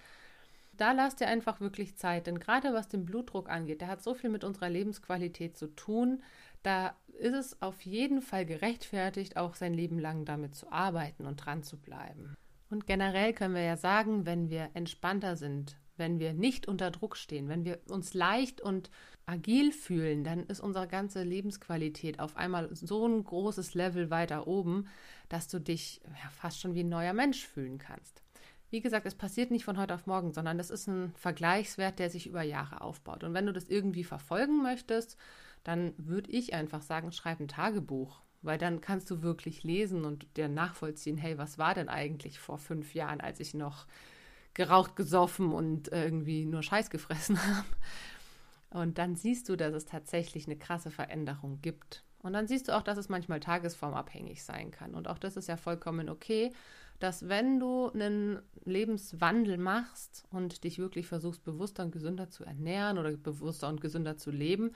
Da 0.78 0.92
lass 0.92 1.16
dir 1.16 1.26
einfach 1.26 1.60
wirklich 1.60 1.96
Zeit, 1.96 2.28
denn 2.28 2.38
gerade 2.38 2.72
was 2.72 2.88
den 2.88 3.04
Blutdruck 3.04 3.50
angeht, 3.50 3.80
der 3.80 3.88
hat 3.88 4.02
so 4.02 4.14
viel 4.14 4.30
mit 4.30 4.44
unserer 4.44 4.70
Lebensqualität 4.70 5.56
zu 5.56 5.66
tun, 5.74 6.22
da 6.62 6.94
ist 7.18 7.34
es 7.34 7.60
auf 7.60 7.82
jeden 7.82 8.22
Fall 8.22 8.46
gerechtfertigt, 8.46 9.36
auch 9.36 9.56
sein 9.56 9.74
Leben 9.74 9.98
lang 9.98 10.24
damit 10.24 10.54
zu 10.54 10.70
arbeiten 10.70 11.26
und 11.26 11.36
dran 11.36 11.64
zu 11.64 11.76
bleiben. 11.76 12.36
Und 12.70 12.86
generell 12.86 13.32
können 13.32 13.54
wir 13.54 13.62
ja 13.62 13.76
sagen, 13.76 14.24
wenn 14.24 14.50
wir 14.50 14.70
entspannter 14.74 15.36
sind, 15.36 15.76
wenn 15.96 16.20
wir 16.20 16.32
nicht 16.32 16.68
unter 16.68 16.92
Druck 16.92 17.16
stehen, 17.16 17.48
wenn 17.48 17.64
wir 17.64 17.80
uns 17.88 18.14
leicht 18.14 18.60
und 18.60 18.88
agil 19.26 19.72
fühlen, 19.72 20.22
dann 20.22 20.46
ist 20.46 20.60
unsere 20.60 20.86
ganze 20.86 21.24
Lebensqualität 21.24 22.20
auf 22.20 22.36
einmal 22.36 22.72
so 22.72 23.04
ein 23.04 23.24
großes 23.24 23.74
Level 23.74 24.10
weiter 24.10 24.46
oben, 24.46 24.86
dass 25.28 25.48
du 25.48 25.58
dich 25.60 26.00
ja, 26.04 26.30
fast 26.30 26.60
schon 26.60 26.74
wie 26.74 26.84
ein 26.84 26.88
neuer 26.88 27.14
Mensch 27.14 27.44
fühlen 27.44 27.78
kannst. 27.78 28.22
Wie 28.70 28.80
gesagt, 28.80 29.06
es 29.06 29.14
passiert 29.14 29.50
nicht 29.50 29.64
von 29.64 29.78
heute 29.78 29.94
auf 29.94 30.06
morgen, 30.06 30.32
sondern 30.32 30.58
das 30.58 30.70
ist 30.70 30.86
ein 30.88 31.14
Vergleichswert, 31.16 31.98
der 31.98 32.10
sich 32.10 32.26
über 32.26 32.42
Jahre 32.42 32.82
aufbaut. 32.82 33.24
Und 33.24 33.32
wenn 33.32 33.46
du 33.46 33.52
das 33.52 33.68
irgendwie 33.68 34.04
verfolgen 34.04 34.62
möchtest, 34.62 35.16
dann 35.64 35.94
würde 35.96 36.30
ich 36.30 36.54
einfach 36.54 36.82
sagen, 36.82 37.12
schreib 37.12 37.40
ein 37.40 37.48
Tagebuch. 37.48 38.20
Weil 38.40 38.58
dann 38.58 38.80
kannst 38.80 39.10
du 39.10 39.22
wirklich 39.22 39.64
lesen 39.64 40.04
und 40.04 40.36
dir 40.36 40.48
nachvollziehen, 40.48 41.16
hey, 41.16 41.38
was 41.38 41.58
war 41.58 41.74
denn 41.74 41.88
eigentlich 41.88 42.38
vor 42.38 42.58
fünf 42.58 42.94
Jahren, 42.94 43.20
als 43.20 43.40
ich 43.40 43.52
noch 43.52 43.86
geraucht, 44.54 44.96
gesoffen 44.96 45.52
und 45.52 45.88
irgendwie 45.88 46.44
nur 46.44 46.62
Scheiß 46.62 46.90
gefressen 46.90 47.38
habe. 47.56 47.66
Und 48.70 48.98
dann 48.98 49.16
siehst 49.16 49.48
du, 49.48 49.56
dass 49.56 49.74
es 49.74 49.86
tatsächlich 49.86 50.46
eine 50.46 50.56
krasse 50.56 50.90
Veränderung 50.90 51.60
gibt. 51.62 52.04
Und 52.20 52.32
dann 52.32 52.46
siehst 52.46 52.68
du 52.68 52.76
auch, 52.76 52.82
dass 52.82 52.98
es 52.98 53.08
manchmal 53.08 53.40
tagesformabhängig 53.40 54.42
sein 54.44 54.70
kann. 54.70 54.94
Und 54.94 55.08
auch 55.08 55.18
das 55.18 55.36
ist 55.36 55.48
ja 55.48 55.56
vollkommen 55.56 56.08
okay, 56.08 56.52
dass 56.98 57.28
wenn 57.28 57.60
du 57.60 57.90
einen 57.90 58.40
Lebenswandel 58.64 59.58
machst 59.58 60.24
und 60.30 60.64
dich 60.64 60.78
wirklich 60.78 61.06
versuchst, 61.06 61.44
bewusster 61.44 61.84
und 61.84 61.92
gesünder 61.92 62.30
zu 62.30 62.44
ernähren 62.44 62.98
oder 62.98 63.10
bewusster 63.12 63.68
und 63.68 63.80
gesünder 63.80 64.16
zu 64.16 64.30
leben, 64.30 64.72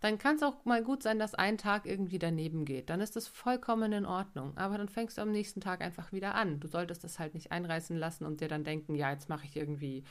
dann 0.00 0.18
kann 0.18 0.36
es 0.36 0.42
auch 0.42 0.64
mal 0.64 0.82
gut 0.82 1.02
sein, 1.02 1.18
dass 1.18 1.34
ein 1.34 1.56
Tag 1.56 1.86
irgendwie 1.86 2.18
daneben 2.18 2.64
geht. 2.64 2.90
Dann 2.90 3.00
ist 3.00 3.16
das 3.16 3.28
vollkommen 3.28 3.92
in 3.92 4.04
Ordnung. 4.04 4.56
Aber 4.56 4.76
dann 4.76 4.88
fängst 4.88 5.16
du 5.16 5.22
am 5.22 5.32
nächsten 5.32 5.60
Tag 5.60 5.80
einfach 5.80 6.12
wieder 6.12 6.34
an. 6.34 6.60
Du 6.60 6.68
solltest 6.68 7.02
das 7.02 7.18
halt 7.18 7.34
nicht 7.34 7.50
einreißen 7.50 7.96
lassen 7.96 8.26
und 8.26 8.40
dir 8.40 8.48
dann 8.48 8.64
denken, 8.64 8.94
ja, 8.94 9.10
jetzt 9.10 9.28
mache 9.28 9.46
ich 9.46 9.56
irgendwie 9.56 10.04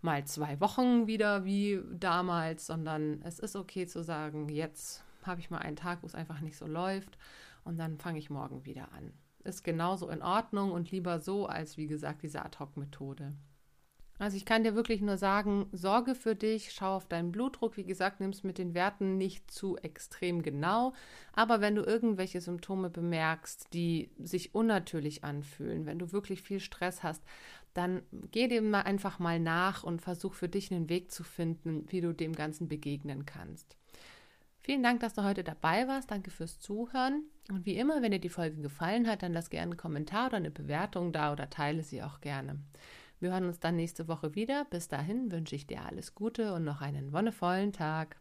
mal 0.00 0.24
zwei 0.24 0.58
Wochen 0.60 1.06
wieder 1.06 1.44
wie 1.44 1.80
damals, 1.92 2.66
sondern 2.66 3.20
es 3.22 3.38
ist 3.38 3.56
okay 3.56 3.86
zu 3.86 4.02
sagen, 4.02 4.48
jetzt 4.48 5.04
habe 5.22 5.40
ich 5.40 5.50
mal 5.50 5.58
einen 5.58 5.76
Tag, 5.76 6.02
wo 6.02 6.06
es 6.06 6.14
einfach 6.14 6.40
nicht 6.40 6.56
so 6.56 6.66
läuft 6.66 7.18
und 7.64 7.78
dann 7.78 7.98
fange 7.98 8.18
ich 8.18 8.30
morgen 8.30 8.64
wieder 8.64 8.92
an. 8.92 9.12
Ist 9.46 9.62
genauso 9.62 10.08
in 10.08 10.22
Ordnung 10.22 10.72
und 10.72 10.90
lieber 10.90 11.20
so 11.20 11.46
als 11.46 11.76
wie 11.76 11.86
gesagt 11.86 12.22
diese 12.22 12.44
Ad-Hoc-Methode. 12.44 13.32
Also 14.18 14.36
ich 14.38 14.46
kann 14.46 14.64
dir 14.64 14.74
wirklich 14.74 15.02
nur 15.02 15.18
sagen, 15.18 15.68
sorge 15.72 16.14
für 16.14 16.34
dich, 16.34 16.72
schau 16.72 16.96
auf 16.96 17.06
deinen 17.06 17.32
Blutdruck. 17.32 17.76
Wie 17.76 17.84
gesagt, 17.84 18.18
nimm 18.20 18.30
es 18.30 18.44
mit 18.44 18.56
den 18.56 18.74
Werten 18.74 19.18
nicht 19.18 19.50
zu 19.50 19.76
extrem 19.76 20.42
genau. 20.42 20.94
Aber 21.34 21.60
wenn 21.60 21.74
du 21.74 21.82
irgendwelche 21.82 22.40
Symptome 22.40 22.88
bemerkst, 22.88 23.72
die 23.74 24.10
sich 24.18 24.54
unnatürlich 24.54 25.22
anfühlen, 25.22 25.84
wenn 25.84 25.98
du 25.98 26.12
wirklich 26.12 26.40
viel 26.40 26.60
Stress 26.60 27.02
hast, 27.02 27.22
dann 27.74 28.02
geh 28.32 28.48
dem 28.48 28.74
einfach 28.74 29.18
mal 29.18 29.38
nach 29.38 29.84
und 29.84 30.00
versuch 30.00 30.32
für 30.32 30.48
dich 30.48 30.72
einen 30.72 30.88
Weg 30.88 31.12
zu 31.12 31.22
finden, 31.22 31.84
wie 31.90 32.00
du 32.00 32.14
dem 32.14 32.32
Ganzen 32.32 32.68
begegnen 32.68 33.26
kannst. 33.26 33.76
Vielen 34.66 34.82
Dank, 34.82 34.98
dass 34.98 35.14
du 35.14 35.22
heute 35.22 35.44
dabei 35.44 35.86
warst. 35.86 36.10
Danke 36.10 36.32
fürs 36.32 36.58
Zuhören. 36.58 37.22
Und 37.48 37.66
wie 37.66 37.76
immer, 37.76 38.02
wenn 38.02 38.10
dir 38.10 38.18
die 38.18 38.28
Folge 38.28 38.60
gefallen 38.60 39.06
hat, 39.06 39.22
dann 39.22 39.32
lass 39.32 39.48
gerne 39.48 39.70
einen 39.70 39.76
Kommentar 39.76 40.26
oder 40.26 40.38
eine 40.38 40.50
Bewertung 40.50 41.12
da 41.12 41.32
oder 41.32 41.48
teile 41.48 41.84
sie 41.84 42.02
auch 42.02 42.20
gerne. 42.20 42.58
Wir 43.20 43.30
hören 43.30 43.44
uns 43.44 43.60
dann 43.60 43.76
nächste 43.76 44.08
Woche 44.08 44.34
wieder. 44.34 44.64
Bis 44.64 44.88
dahin 44.88 45.30
wünsche 45.30 45.54
ich 45.54 45.68
dir 45.68 45.84
alles 45.86 46.16
Gute 46.16 46.52
und 46.52 46.64
noch 46.64 46.80
einen 46.80 47.12
wonnevollen 47.12 47.72
Tag. 47.72 48.16